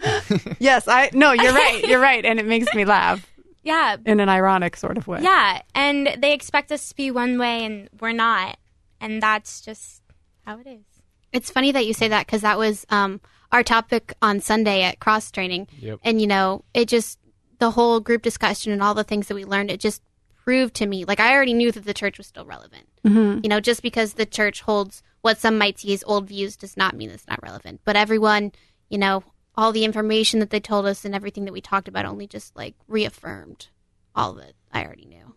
yes, 0.58 0.88
I 0.88 1.10
no, 1.12 1.32
you're 1.32 1.52
right. 1.52 1.84
You're 1.84 2.00
right 2.00 2.24
and 2.24 2.40
it 2.40 2.46
makes 2.46 2.74
me 2.74 2.84
laugh 2.84 3.30
yeah, 3.62 3.96
in 4.04 4.18
an 4.18 4.28
ironic 4.28 4.76
sort 4.76 4.98
of 4.98 5.06
way. 5.06 5.20
yeah, 5.22 5.62
and 5.74 6.16
they 6.18 6.32
expect 6.32 6.72
us 6.72 6.88
to 6.88 6.96
be 6.96 7.10
one 7.10 7.38
way, 7.38 7.64
and 7.64 7.88
we're 8.00 8.12
not, 8.12 8.58
and 9.00 9.22
that's 9.22 9.60
just 9.60 10.02
how 10.44 10.58
it 10.58 10.66
is. 10.66 10.84
It's 11.32 11.50
funny 11.50 11.72
that 11.72 11.86
you 11.86 11.94
say 11.94 12.08
that 12.08 12.26
because 12.26 12.42
that 12.42 12.58
was 12.58 12.84
um, 12.90 13.20
our 13.52 13.62
topic 13.62 14.14
on 14.20 14.40
Sunday 14.40 14.82
at 14.82 14.98
cross 14.98 15.30
training. 15.30 15.68
Yep. 15.78 16.00
And, 16.02 16.20
you 16.20 16.26
know, 16.26 16.64
it 16.74 16.88
just, 16.88 17.18
the 17.58 17.70
whole 17.70 18.00
group 18.00 18.22
discussion 18.22 18.72
and 18.72 18.82
all 18.82 18.94
the 18.94 19.04
things 19.04 19.28
that 19.28 19.34
we 19.34 19.44
learned, 19.44 19.70
it 19.70 19.80
just 19.80 20.02
proved 20.44 20.74
to 20.74 20.86
me, 20.86 21.04
like, 21.04 21.20
I 21.20 21.32
already 21.34 21.54
knew 21.54 21.72
that 21.72 21.84
the 21.84 21.94
church 21.94 22.18
was 22.18 22.26
still 22.26 22.44
relevant. 22.44 22.88
Mm-hmm. 23.04 23.40
You 23.42 23.48
know, 23.48 23.60
just 23.60 23.82
because 23.82 24.14
the 24.14 24.26
church 24.26 24.62
holds 24.62 25.02
what 25.20 25.38
some 25.38 25.58
might 25.58 25.78
see 25.78 25.92
as 25.92 26.04
old 26.04 26.28
views 26.28 26.56
does 26.56 26.76
not 26.76 26.96
mean 26.96 27.10
it's 27.10 27.28
not 27.28 27.42
relevant. 27.42 27.80
But 27.84 27.96
everyone, 27.96 28.52
you 28.88 28.98
know, 28.98 29.22
all 29.54 29.72
the 29.72 29.84
information 29.84 30.40
that 30.40 30.50
they 30.50 30.60
told 30.60 30.86
us 30.86 31.04
and 31.04 31.14
everything 31.14 31.44
that 31.44 31.52
we 31.52 31.60
talked 31.60 31.88
about 31.88 32.06
only 32.06 32.26
just, 32.26 32.56
like, 32.56 32.74
reaffirmed 32.88 33.68
all 34.14 34.32
that 34.34 34.52
I 34.72 34.84
already 34.84 35.06
knew. 35.06 35.34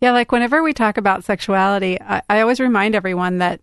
Yeah, 0.00 0.12
like 0.12 0.30
whenever 0.30 0.62
we 0.62 0.72
talk 0.72 0.98
about 0.98 1.24
sexuality, 1.24 2.00
I, 2.00 2.22
I 2.28 2.40
always 2.40 2.60
remind 2.60 2.94
everyone 2.94 3.38
that 3.38 3.60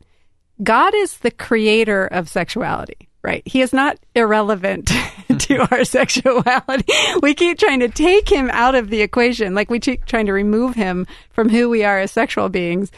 God 0.61 0.93
is 0.95 1.19
the 1.19 1.31
creator 1.31 2.07
of 2.07 2.27
sexuality, 2.27 3.09
right? 3.23 3.41
He 3.45 3.61
is 3.61 3.73
not 3.73 3.97
irrelevant 4.13 4.87
to 5.39 5.67
our 5.71 5.83
sexuality. 5.85 6.93
We 7.21 7.33
keep 7.33 7.57
trying 7.57 7.79
to 7.79 7.89
take 7.89 8.29
him 8.29 8.49
out 8.51 8.75
of 8.75 8.89
the 8.89 9.01
equation, 9.01 9.55
like 9.55 9.69
we 9.69 9.79
keep 9.79 10.05
trying 10.05 10.25
to 10.27 10.33
remove 10.33 10.75
him 10.75 11.07
from 11.31 11.49
who 11.49 11.69
we 11.69 11.83
are 11.83 11.99
as 11.99 12.11
sexual 12.11 12.49
beings, 12.49 12.91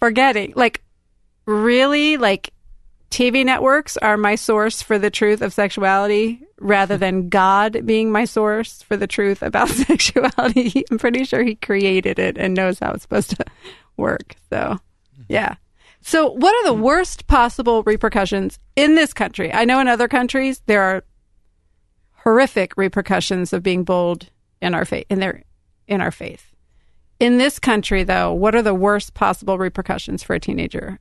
forgetting, 0.00 0.52
like, 0.56 0.82
really, 1.46 2.16
like, 2.16 2.52
TV 3.10 3.44
networks 3.44 3.96
are 3.98 4.16
my 4.16 4.34
source 4.34 4.82
for 4.82 4.98
the 4.98 5.10
truth 5.10 5.40
of 5.40 5.52
sexuality 5.52 6.42
rather 6.58 6.96
than 6.96 7.28
God 7.28 7.86
being 7.86 8.10
my 8.10 8.24
source 8.24 8.82
for 8.82 8.96
the 8.96 9.06
truth 9.06 9.42
about 9.42 9.68
sexuality. 9.88 10.84
I'm 10.90 10.98
pretty 10.98 11.24
sure 11.24 11.42
he 11.42 11.54
created 11.54 12.18
it 12.18 12.36
and 12.36 12.54
knows 12.54 12.78
how 12.80 12.92
it's 12.92 13.02
supposed 13.02 13.30
to 13.30 13.44
work. 13.96 14.34
So, 14.50 14.78
yeah. 15.28 15.54
So, 16.06 16.30
what 16.30 16.54
are 16.54 16.70
the 16.70 16.76
hmm. 16.76 16.82
worst 16.82 17.26
possible 17.26 17.82
repercussions 17.82 18.60
in 18.76 18.94
this 18.94 19.12
country? 19.12 19.52
I 19.52 19.64
know 19.64 19.80
in 19.80 19.88
other 19.88 20.06
countries 20.06 20.62
there 20.66 20.80
are 20.80 21.02
horrific 22.18 22.76
repercussions 22.76 23.52
of 23.52 23.64
being 23.64 23.82
bold 23.82 24.30
in 24.62 24.72
our 24.72 24.84
faith 24.84 25.04
in 25.10 25.18
their 25.18 25.42
in 25.88 26.00
our 26.00 26.12
faith. 26.12 26.54
In 27.18 27.38
this 27.38 27.58
country 27.58 28.04
though, 28.04 28.32
what 28.32 28.54
are 28.54 28.62
the 28.62 28.72
worst 28.72 29.14
possible 29.14 29.58
repercussions 29.58 30.22
for 30.22 30.34
a 30.34 30.38
teenager 30.38 31.00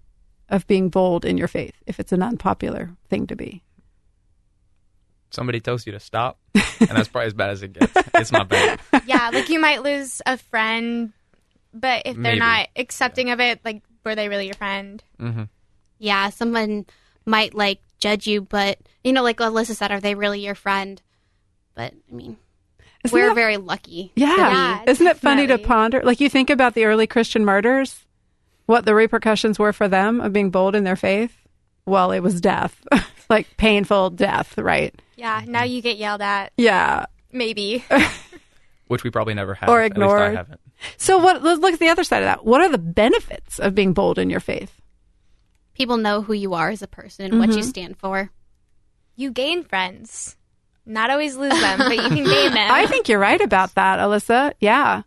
of 0.50 0.66
being 0.66 0.90
bold 0.90 1.24
in 1.24 1.38
your 1.38 1.48
faith 1.48 1.76
if 1.86 2.00
it's 2.00 2.12
an 2.12 2.24
unpopular 2.24 2.90
thing 3.08 3.28
to 3.28 3.36
be? 3.36 3.62
Somebody 5.30 5.60
tells 5.60 5.86
you 5.86 5.92
to 5.92 6.00
stop, 6.00 6.40
and 6.56 6.90
that's 6.90 7.10
probably 7.10 7.28
as 7.28 7.36
bad 7.36 7.52
as 7.52 7.62
it 7.62 7.74
gets. 7.74 7.94
It's 8.16 8.32
not 8.32 8.50
bad. 8.50 8.80
yeah, 9.06 9.30
like 9.32 9.50
you 9.50 9.60
might 9.60 9.84
lose 9.84 10.24
a 10.26 10.38
friend, 10.38 11.14
but 11.76 12.02
if 12.08 12.16
they're 12.16 12.24
Maybe. 12.24 12.40
not 12.40 12.70
accepting 12.76 13.30
of 13.30 13.40
it, 13.40 13.60
like 13.64 13.84
were 14.06 14.16
they 14.16 14.30
really 14.30 14.46
your 14.46 14.56
friend? 14.56 15.04
hmm 15.20 15.44
Yeah, 16.00 16.30
someone 16.30 16.86
might, 17.26 17.54
like, 17.54 17.80
judge 18.00 18.28
you, 18.28 18.42
but, 18.42 18.78
you 19.04 19.12
know, 19.14 19.24
like 19.24 19.38
Alyssa 19.38 19.76
said, 19.76 19.92
are 19.92 20.00
they 20.00 20.16
really 20.16 20.40
your 20.40 20.56
friend? 20.56 21.02
But, 21.74 21.94
I 22.12 22.16
mean, 22.16 22.38
Isn't 23.04 23.14
we're 23.18 23.28
that- 23.30 23.36
very 23.36 23.58
lucky. 23.58 24.12
Yeah. 24.16 24.36
Yeah, 24.38 24.84
Isn't 24.88 25.08
it 25.08 25.18
funny 25.18 25.48
to 25.48 25.58
ponder? 25.58 26.02
Like 26.04 26.20
you 26.22 26.30
think 26.30 26.50
about 26.50 26.74
the 26.76 26.86
early 26.86 27.08
Christian 27.08 27.44
martyrs, 27.44 28.06
what 28.68 28.86
the 28.86 28.96
repercussions 28.96 29.60
were 29.60 29.74
for 29.74 29.88
them 29.88 30.22
of 30.22 30.32
being 30.34 30.52
bold 30.52 30.76
in 30.76 30.84
their 30.84 30.96
faith? 30.96 31.36
Well, 31.86 32.12
it 32.12 32.22
was 32.22 32.40
death. 32.42 32.84
like 33.30 33.58
painful 33.58 34.12
death, 34.12 34.58
right? 34.58 34.94
Yeah, 35.16 35.44
now 35.48 35.64
you 35.64 35.82
get 35.82 35.98
yelled 35.98 36.22
at, 36.22 36.52
Yeah. 36.58 37.06
maybe. 37.32 37.84
Which 38.88 39.04
we 39.04 39.10
probably 39.10 39.34
never 39.34 39.56
have. 39.56 39.70
Or 39.70 39.82
At 39.82 39.92
least 39.92 39.98
ignored. 39.98 40.22
I 40.22 40.32
haven't. 40.36 40.62
So 40.98 41.18
what 41.18 41.42
let's 41.42 41.60
look 41.60 41.74
at 41.74 41.80
the 41.80 41.90
other 41.90 42.04
side 42.04 42.22
of 42.24 42.28
that. 42.28 42.46
What 42.46 42.62
are 42.62 42.70
the 42.70 42.78
benefits 42.78 43.60
of 43.60 43.74
being 43.74 43.94
bold 43.94 44.20
in 44.20 44.30
your 44.30 44.40
faith? 44.40 44.80
People 45.74 45.98
know 45.98 46.22
who 46.22 46.34
you 46.34 46.54
are 46.54 46.70
as 46.70 46.82
a 46.82 46.88
person 46.88 47.26
and 47.26 47.40
what 47.40 47.50
Mm-hmm. 47.50 47.58
you 47.58 47.64
stand 47.64 47.98
for. 47.98 48.30
you 49.16 49.32
gain 49.32 49.64
friends. 49.64 50.36
Not 50.86 51.10
always 51.10 51.36
lose 51.36 51.50
them, 51.60 51.80
but 51.80 51.96
you 51.96 52.02
can 52.10 52.24
gain 52.26 52.54
them. 52.54 52.72
I 52.72 52.86
think 52.86 53.10
you're 53.10 53.18
right 53.20 53.42
about 53.42 53.74
that, 53.76 53.98
Alyssa. 54.00 54.54
Yeah. 54.60 55.02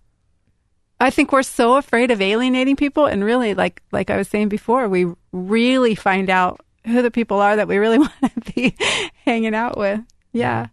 I 1.00 1.10
think 1.10 1.30
we're 1.30 1.44
so 1.44 1.76
afraid 1.76 2.10
of 2.10 2.20
alienating 2.20 2.74
people 2.74 3.06
and 3.06 3.22
really 3.24 3.54
like 3.54 3.80
like 3.92 4.10
I 4.10 4.16
was 4.16 4.26
saying 4.28 4.48
before, 4.48 4.88
we 4.88 5.06
really 5.30 5.94
find 5.94 6.28
out 6.30 6.60
who 6.84 7.02
the 7.02 7.10
people 7.12 7.38
are 7.40 7.54
that 7.54 7.68
we 7.68 7.76
really 7.76 7.98
want 8.00 8.12
to 8.20 8.52
be 8.52 8.74
hanging 9.24 9.54
out 9.54 9.78
with. 9.78 10.00
Yeah. 10.32 10.66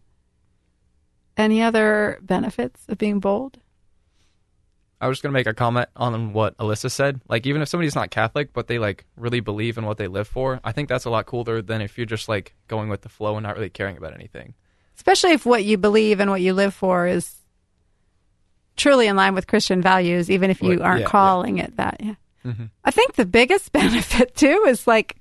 Any 1.37 1.61
other 1.61 2.19
benefits 2.21 2.85
of 2.87 2.97
being 2.97 3.19
bold? 3.19 3.59
I 5.01 5.07
was 5.07 5.17
just 5.17 5.23
gonna 5.23 5.33
make 5.33 5.47
a 5.47 5.53
comment 5.53 5.89
on 5.95 6.33
what 6.33 6.57
Alyssa 6.57 6.89
said. 6.89 7.19
Like, 7.27 7.45
even 7.45 7.61
if 7.61 7.67
somebody's 7.67 7.95
not 7.95 8.09
Catholic, 8.11 8.53
but 8.53 8.67
they 8.67 8.79
like 8.79 9.05
really 9.17 9.41
believe 9.41 9.77
in 9.77 9.85
what 9.85 9.97
they 9.97 10.07
live 10.07 10.27
for, 10.27 10.59
I 10.63 10.71
think 10.71 10.87
that's 10.89 11.05
a 11.05 11.09
lot 11.09 11.25
cooler 11.25 11.61
than 11.61 11.81
if 11.81 11.97
you're 11.97 12.05
just 12.05 12.29
like 12.29 12.53
going 12.67 12.89
with 12.89 13.01
the 13.01 13.09
flow 13.09 13.35
and 13.35 13.43
not 13.43 13.55
really 13.55 13.69
caring 13.69 13.97
about 13.97 14.13
anything. 14.13 14.53
Especially 14.95 15.31
if 15.31 15.45
what 15.45 15.65
you 15.65 15.77
believe 15.77 16.21
and 16.21 16.31
what 16.31 16.41
you 16.41 16.53
live 16.53 16.73
for 16.73 17.05
is 17.05 17.35
truly 18.77 19.07
in 19.07 19.15
line 19.15 19.35
with 19.35 19.47
Christian 19.47 19.81
values, 19.81 20.31
even 20.31 20.49
if 20.49 20.61
you 20.61 20.81
aren't 20.81 21.01
yeah, 21.01 21.05
yeah. 21.05 21.09
calling 21.09 21.57
it 21.57 21.75
that. 21.75 21.97
Yeah. 21.99 22.15
Mhm. 22.45 22.69
I 22.83 22.91
think 22.91 23.13
the 23.13 23.25
biggest 23.25 23.71
benefit 23.73 24.35
too 24.35 24.65
is 24.67 24.87
like 24.87 25.17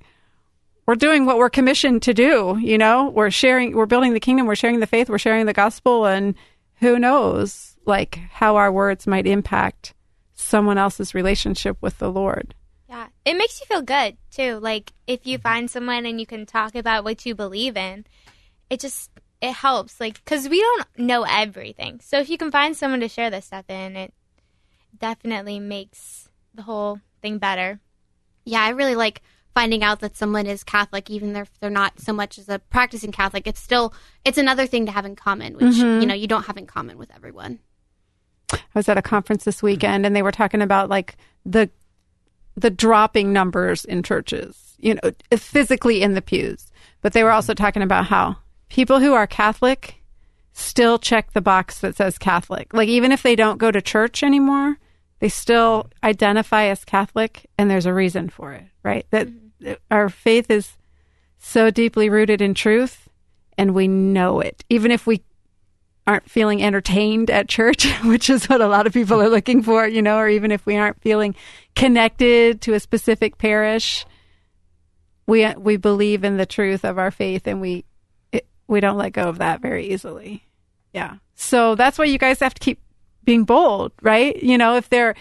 we're 0.86 0.94
doing 0.94 1.26
what 1.26 1.38
we're 1.38 1.50
commissioned 1.50 2.02
to 2.02 2.14
do. 2.14 2.58
You 2.60 2.78
know, 2.78 3.10
we're 3.10 3.30
sharing, 3.30 3.74
we're 3.74 3.86
building 3.86 4.12
the 4.12 4.20
kingdom, 4.20 4.46
we're 4.46 4.54
sharing 4.54 4.80
the 4.80 4.86
faith, 4.86 5.08
we're 5.08 5.18
sharing 5.18 5.46
the 5.46 5.52
gospel, 5.52 6.06
and 6.06 6.34
who 6.76 6.98
knows, 6.98 7.76
like 7.86 8.16
how 8.30 8.56
our 8.56 8.70
words 8.70 9.06
might 9.06 9.26
impact 9.26 9.94
someone 10.34 10.78
else's 10.78 11.14
relationship 11.14 11.76
with 11.80 11.98
the 11.98 12.10
Lord. 12.10 12.54
Yeah, 12.88 13.06
it 13.24 13.36
makes 13.36 13.60
you 13.60 13.66
feel 13.66 13.82
good 13.82 14.16
too. 14.30 14.58
Like 14.60 14.92
if 15.06 15.26
you 15.26 15.38
find 15.38 15.70
someone 15.70 16.06
and 16.06 16.20
you 16.20 16.26
can 16.26 16.46
talk 16.46 16.74
about 16.74 17.04
what 17.04 17.24
you 17.24 17.34
believe 17.34 17.76
in, 17.76 18.04
it 18.70 18.80
just 18.80 19.10
it 19.40 19.52
helps. 19.52 20.00
Like 20.00 20.22
because 20.24 20.48
we 20.48 20.60
don't 20.60 20.86
know 20.98 21.24
everything, 21.28 22.00
so 22.00 22.18
if 22.18 22.28
you 22.28 22.38
can 22.38 22.50
find 22.50 22.76
someone 22.76 23.00
to 23.00 23.08
share 23.08 23.30
this 23.30 23.46
stuff 23.46 23.64
in, 23.68 23.96
it 23.96 24.14
definitely 24.98 25.58
makes 25.58 26.28
the 26.54 26.62
whole 26.62 27.00
thing 27.20 27.38
better. 27.38 27.80
Yeah, 28.44 28.62
I 28.62 28.70
really 28.70 28.94
like 28.94 29.22
finding 29.54 29.84
out 29.84 30.00
that 30.00 30.16
someone 30.16 30.46
is 30.46 30.64
Catholic, 30.64 31.08
even 31.08 31.36
if 31.36 31.50
they're 31.60 31.70
not 31.70 32.00
so 32.00 32.12
much 32.12 32.38
as 32.38 32.48
a 32.48 32.58
practicing 32.58 33.12
Catholic. 33.12 33.46
It's 33.46 33.60
still 33.60 33.94
it's 34.24 34.38
another 34.38 34.66
thing 34.66 34.86
to 34.86 34.92
have 34.92 35.04
in 35.06 35.16
common, 35.16 35.54
which 35.54 35.76
Mm-hmm. 35.76 36.00
you 36.00 36.06
know 36.06 36.14
you 36.14 36.26
don't 36.26 36.46
have 36.46 36.56
in 36.56 36.66
common 36.66 36.98
with 36.98 37.10
everyone. 37.14 37.60
I 38.52 38.58
was 38.74 38.88
at 38.88 38.98
a 38.98 39.02
conference 39.02 39.44
this 39.44 39.62
weekend 39.62 40.04
and 40.04 40.14
they 40.14 40.22
were 40.22 40.32
talking 40.32 40.62
about 40.62 40.88
like 40.88 41.16
the 41.46 41.70
the 42.56 42.70
dropping 42.70 43.32
numbers 43.32 43.84
in 43.84 44.02
churches, 44.02 44.76
you 44.78 44.94
know, 44.94 45.12
physically 45.36 46.02
in 46.02 46.14
the 46.14 46.22
pews. 46.22 46.70
But 47.00 47.12
they 47.12 47.24
were 47.24 47.32
also 47.32 47.54
talking 47.54 47.82
about 47.82 48.06
how 48.06 48.36
people 48.68 49.00
who 49.00 49.12
are 49.14 49.26
Catholic 49.26 49.96
still 50.52 50.98
check 50.98 51.32
the 51.32 51.40
box 51.40 51.80
that 51.80 51.96
says 51.96 52.16
Catholic. 52.16 52.72
Like 52.72 52.88
even 52.88 53.10
if 53.12 53.22
they 53.22 53.34
don't 53.34 53.58
go 53.58 53.70
to 53.72 53.82
church 53.82 54.22
anymore, 54.22 54.78
they 55.18 55.28
still 55.28 55.90
identify 56.04 56.66
as 56.66 56.84
Catholic 56.84 57.46
and 57.58 57.68
there's 57.70 57.86
a 57.86 57.94
reason 57.94 58.28
for 58.28 58.52
it, 58.52 58.64
right? 58.84 59.06
That 59.10 59.26
that 59.26 59.43
our 59.90 60.08
faith 60.08 60.50
is 60.50 60.72
so 61.38 61.70
deeply 61.70 62.08
rooted 62.08 62.40
in 62.40 62.54
truth 62.54 63.08
and 63.56 63.74
we 63.74 63.88
know 63.88 64.40
it. 64.40 64.64
Even 64.68 64.90
if 64.90 65.06
we 65.06 65.22
aren't 66.06 66.28
feeling 66.28 66.62
entertained 66.62 67.30
at 67.30 67.48
church, 67.48 67.86
which 68.04 68.28
is 68.28 68.46
what 68.46 68.60
a 68.60 68.66
lot 68.66 68.86
of 68.86 68.92
people 68.92 69.20
are 69.20 69.28
looking 69.28 69.62
for, 69.62 69.86
you 69.86 70.02
know, 70.02 70.18
or 70.18 70.28
even 70.28 70.50
if 70.50 70.66
we 70.66 70.76
aren't 70.76 71.00
feeling 71.00 71.34
connected 71.74 72.60
to 72.62 72.74
a 72.74 72.80
specific 72.80 73.38
parish, 73.38 74.04
we 75.26 75.52
we 75.54 75.76
believe 75.76 76.24
in 76.24 76.36
the 76.36 76.46
truth 76.46 76.84
of 76.84 76.98
our 76.98 77.10
faith 77.10 77.46
and 77.46 77.60
we 77.60 77.84
it, 78.32 78.46
we 78.66 78.80
don't 78.80 78.98
let 78.98 79.12
go 79.12 79.28
of 79.28 79.38
that 79.38 79.60
very 79.60 79.88
easily. 79.90 80.44
Yeah. 80.92 81.16
So 81.34 81.74
that's 81.74 81.98
why 81.98 82.04
you 82.04 82.18
guys 82.18 82.40
have 82.40 82.54
to 82.54 82.60
keep 82.60 82.80
being 83.24 83.44
bold, 83.44 83.92
right? 84.02 84.40
You 84.42 84.58
know, 84.58 84.76
if 84.76 84.88
they're 84.90 85.14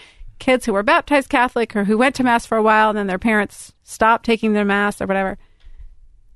kids 0.43 0.65
who 0.65 0.73
were 0.73 0.83
baptized 0.83 1.29
Catholic 1.29 1.73
or 1.73 1.85
who 1.85 1.97
went 1.97 2.15
to 2.15 2.23
mass 2.23 2.45
for 2.45 2.57
a 2.57 2.61
while 2.61 2.89
and 2.89 2.97
then 2.97 3.07
their 3.07 3.17
parents 3.17 3.71
stopped 3.81 4.25
taking 4.25 4.51
their 4.51 4.65
mass 4.65 5.01
or 5.01 5.05
whatever, 5.05 5.37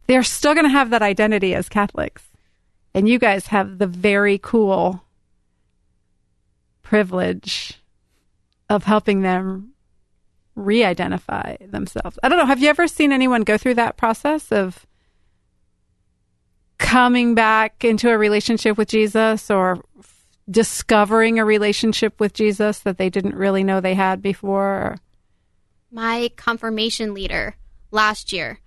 they're 0.08 0.24
still 0.24 0.54
going 0.54 0.66
to 0.66 0.70
have 0.70 0.92
that 0.92 1.02
identity 1.02 1.54
as 1.54 1.68
Catholics. 1.68 2.24
And 2.94 3.10
you 3.10 3.20
guys 3.20 3.48
have 3.48 3.80
the 3.80 3.86
very 3.86 4.38
cool 4.38 5.04
privilege 6.84 7.82
of 8.70 8.86
helping 8.86 9.24
them 9.24 9.74
re-identify 10.56 11.58
themselves. 11.60 12.18
I 12.24 12.30
don't 12.30 12.38
know. 12.40 12.46
Have 12.46 12.62
you 12.62 12.70
ever 12.70 12.88
seen 12.88 13.12
anyone 13.12 13.42
go 13.42 13.58
through 13.58 13.76
that 13.76 13.98
process 13.98 14.54
of 14.54 14.86
coming 16.78 17.36
back 17.36 17.84
into 17.84 18.10
a 18.10 18.18
relationship 18.18 18.78
with 18.78 18.88
Jesus 18.88 19.52
or 19.52 19.84
discovering 20.50 21.40
a 21.40 21.46
relationship 21.46 22.20
with 22.20 22.34
Jesus 22.34 22.80
that 22.80 22.98
they 22.98 23.10
didn't 23.10 23.36
really 23.36 23.64
know 23.64 23.82
they 23.82 23.96
had 23.96 24.22
before? 24.22 24.98
My 25.92 26.32
confirmation 26.36 27.14
leader 27.14 27.56
last 27.92 28.32
year 28.32 28.60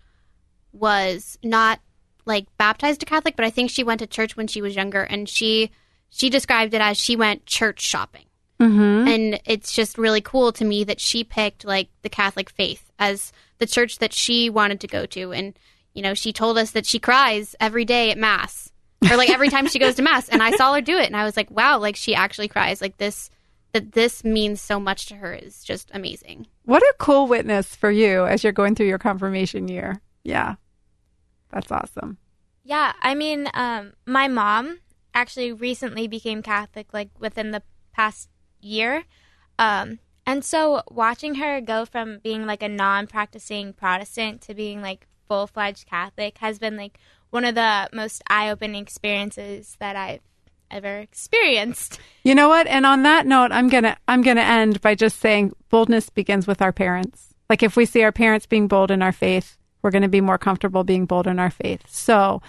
was 0.72 1.38
not 1.42 1.80
like 2.24 2.46
baptized 2.56 3.02
a 3.02 3.06
Catholic, 3.06 3.36
but 3.36 3.44
I 3.44 3.50
think 3.50 3.70
she 3.70 3.84
went 3.84 4.00
to 4.00 4.06
church 4.06 4.36
when 4.36 4.46
she 4.46 4.62
was 4.62 4.76
younger, 4.76 5.02
and 5.02 5.28
she 5.28 5.70
she 6.10 6.28
described 6.28 6.74
it 6.74 6.80
as 6.80 6.98
she 6.98 7.16
went 7.16 7.46
church 7.46 7.80
shopping. 7.80 8.26
Mm-hmm. 8.60 9.08
And 9.08 9.40
it's 9.46 9.72
just 9.72 9.96
really 9.96 10.20
cool 10.20 10.52
to 10.52 10.64
me 10.64 10.84
that 10.84 11.00
she 11.00 11.24
picked 11.24 11.64
like 11.64 11.88
the 12.02 12.10
Catholic 12.10 12.50
faith 12.50 12.90
as 12.98 13.32
the 13.58 13.66
church 13.66 13.98
that 13.98 14.12
she 14.12 14.50
wanted 14.50 14.80
to 14.80 14.86
go 14.86 15.06
to. 15.06 15.32
And, 15.32 15.58
you 15.94 16.02
know, 16.02 16.12
she 16.12 16.32
told 16.32 16.58
us 16.58 16.72
that 16.72 16.84
she 16.84 16.98
cries 16.98 17.56
every 17.58 17.86
day 17.86 18.10
at 18.10 18.18
Mass 18.18 18.69
or 19.08 19.16
like 19.16 19.30
every 19.30 19.48
time 19.48 19.68
she 19.68 19.78
goes 19.78 19.94
to 19.96 20.02
Mass. 20.02 20.28
And 20.28 20.42
I 20.42 20.50
saw 20.52 20.74
her 20.74 20.80
do 20.80 20.96
it. 20.96 21.06
And 21.06 21.16
I 21.16 21.24
was 21.24 21.36
like, 21.36 21.50
wow, 21.50 21.78
like 21.78 21.96
she 21.96 22.14
actually 22.14 22.48
cries. 22.48 22.80
Like 22.80 22.96
this, 22.98 23.30
that 23.72 23.92
this 23.92 24.24
means 24.24 24.60
so 24.60 24.80
much 24.80 25.06
to 25.06 25.16
her 25.16 25.32
is 25.32 25.62
just 25.64 25.90
amazing. 25.94 26.46
What 26.64 26.82
a 26.82 26.94
cool 26.98 27.26
witness 27.26 27.74
for 27.74 27.90
you 27.90 28.26
as 28.26 28.42
you're 28.42 28.52
going 28.52 28.74
through 28.74 28.88
your 28.88 28.98
confirmation 28.98 29.68
year. 29.68 30.00
Yeah. 30.24 30.56
That's 31.50 31.70
awesome. 31.70 32.18
Yeah, 32.62 32.92
I 33.00 33.14
mean, 33.14 33.48
um, 33.54 33.94
my 34.06 34.28
mom 34.28 34.80
actually 35.14 35.52
recently 35.52 36.06
became 36.06 36.42
Catholic, 36.42 36.92
like 36.92 37.10
within 37.18 37.50
the 37.50 37.62
past 37.92 38.28
year. 38.60 39.04
Um, 39.58 39.98
and 40.26 40.44
so 40.44 40.82
watching 40.90 41.36
her 41.36 41.60
go 41.60 41.84
from 41.84 42.20
being 42.22 42.46
like 42.46 42.62
a 42.62 42.68
non 42.68 43.06
practicing 43.06 43.72
Protestant 43.72 44.42
to 44.42 44.54
being 44.54 44.82
like 44.82 45.06
full 45.26 45.46
fledged 45.46 45.86
Catholic 45.86 46.38
has 46.38 46.58
been 46.58 46.76
like 46.76 46.98
one 47.30 47.44
of 47.44 47.54
the 47.54 47.88
most 47.92 48.22
eye 48.28 48.50
opening 48.50 48.82
experiences 48.82 49.76
that 49.80 49.96
I've 49.96 50.20
ever 50.70 50.98
experienced. 50.98 51.98
You 52.22 52.34
know 52.34 52.48
what? 52.48 52.66
And 52.66 52.86
on 52.86 53.02
that 53.04 53.26
note, 53.26 53.50
I'm 53.52 53.68
gonna 53.68 53.96
I'm 54.06 54.22
gonna 54.22 54.42
end 54.42 54.80
by 54.80 54.94
just 54.94 55.18
saying 55.20 55.52
boldness 55.68 56.10
begins 56.10 56.46
with 56.46 56.62
our 56.62 56.72
parents. 56.72 57.34
Like 57.48 57.62
if 57.62 57.76
we 57.76 57.86
see 57.86 58.02
our 58.02 58.12
parents 58.12 58.46
being 58.46 58.68
bold 58.68 58.90
in 58.90 59.02
our 59.02 59.12
faith, 59.12 59.56
we're 59.82 59.90
going 59.90 60.02
to 60.02 60.08
be 60.08 60.20
more 60.20 60.38
comfortable 60.38 60.84
being 60.84 61.06
bold 61.06 61.26
in 61.26 61.38
our 61.38 61.50
faith. 61.50 61.82
So, 61.88 62.42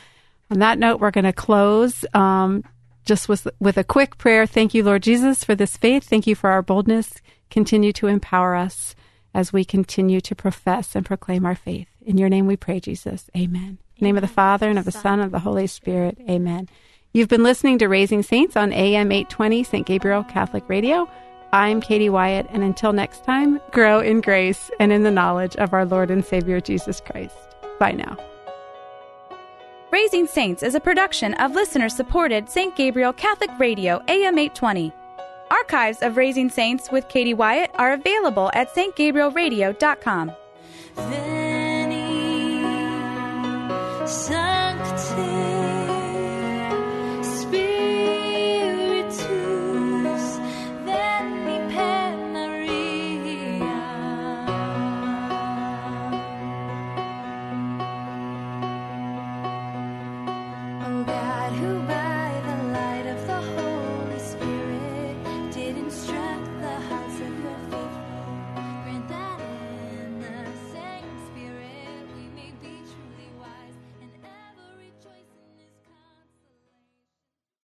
on 0.49 0.59
that 0.59 0.77
note, 0.77 0.99
we're 0.99 1.11
going 1.11 1.23
to 1.25 1.33
close. 1.33 2.05
Um, 2.13 2.63
just 3.05 3.27
with, 3.27 3.47
with 3.59 3.77
a 3.77 3.83
quick 3.83 4.17
prayer. 4.17 4.45
Thank 4.45 4.73
you, 4.73 4.83
Lord 4.83 5.03
Jesus, 5.03 5.43
for 5.43 5.55
this 5.55 5.77
faith. 5.77 6.03
Thank 6.03 6.27
you 6.27 6.35
for 6.35 6.51
our 6.51 6.61
boldness. 6.61 7.13
Continue 7.49 7.91
to 7.93 8.07
empower 8.07 8.55
us 8.55 8.95
as 9.33 9.51
we 9.51 9.65
continue 9.65 10.21
to 10.21 10.35
profess 10.35 10.95
and 10.95 11.05
proclaim 11.05 11.45
our 11.45 11.55
faith. 11.55 11.87
In 12.01 12.17
your 12.17 12.29
name 12.29 12.47
we 12.47 12.57
pray, 12.57 12.79
Jesus. 12.79 13.29
Amen. 13.35 13.79
Name 14.01 14.17
of 14.17 14.21
the 14.21 14.27
Father, 14.27 14.69
and 14.69 14.79
of 14.79 14.85
the 14.85 14.91
Son, 14.91 15.19
and 15.19 15.23
of 15.23 15.31
the 15.31 15.39
Holy 15.39 15.67
Spirit. 15.67 16.17
Amen. 16.29 16.67
You've 17.13 17.29
been 17.29 17.43
listening 17.43 17.77
to 17.79 17.87
Raising 17.87 18.23
Saints 18.23 18.55
on 18.55 18.71
AM 18.71 19.11
820 19.11 19.63
St. 19.63 19.85
Gabriel 19.85 20.23
Catholic 20.23 20.67
Radio. 20.67 21.09
I'm 21.53 21.81
Katie 21.81 22.09
Wyatt, 22.09 22.47
and 22.49 22.63
until 22.63 22.93
next 22.93 23.25
time, 23.25 23.59
grow 23.71 23.99
in 23.99 24.21
grace 24.21 24.71
and 24.79 24.93
in 24.93 25.03
the 25.03 25.11
knowledge 25.11 25.55
of 25.57 25.73
our 25.73 25.85
Lord 25.85 26.09
and 26.09 26.23
Savior 26.23 26.61
Jesus 26.61 27.01
Christ. 27.01 27.35
Bye 27.79 27.91
now. 27.91 28.15
Raising 29.91 30.25
Saints 30.25 30.63
is 30.63 30.73
a 30.73 30.79
production 30.79 31.33
of 31.33 31.51
listener 31.51 31.89
supported 31.89 32.49
St. 32.49 32.73
Gabriel 32.77 33.11
Catholic 33.11 33.49
Radio 33.59 34.01
AM 34.07 34.37
820. 34.37 34.93
Archives 35.51 36.01
of 36.01 36.15
Raising 36.15 36.49
Saints 36.49 36.89
with 36.91 37.09
Katie 37.09 37.33
Wyatt 37.33 37.71
are 37.75 37.91
available 37.91 38.49
at 38.53 38.73
stgabrielradio.com. 38.73 40.31
Veni, 44.11 44.50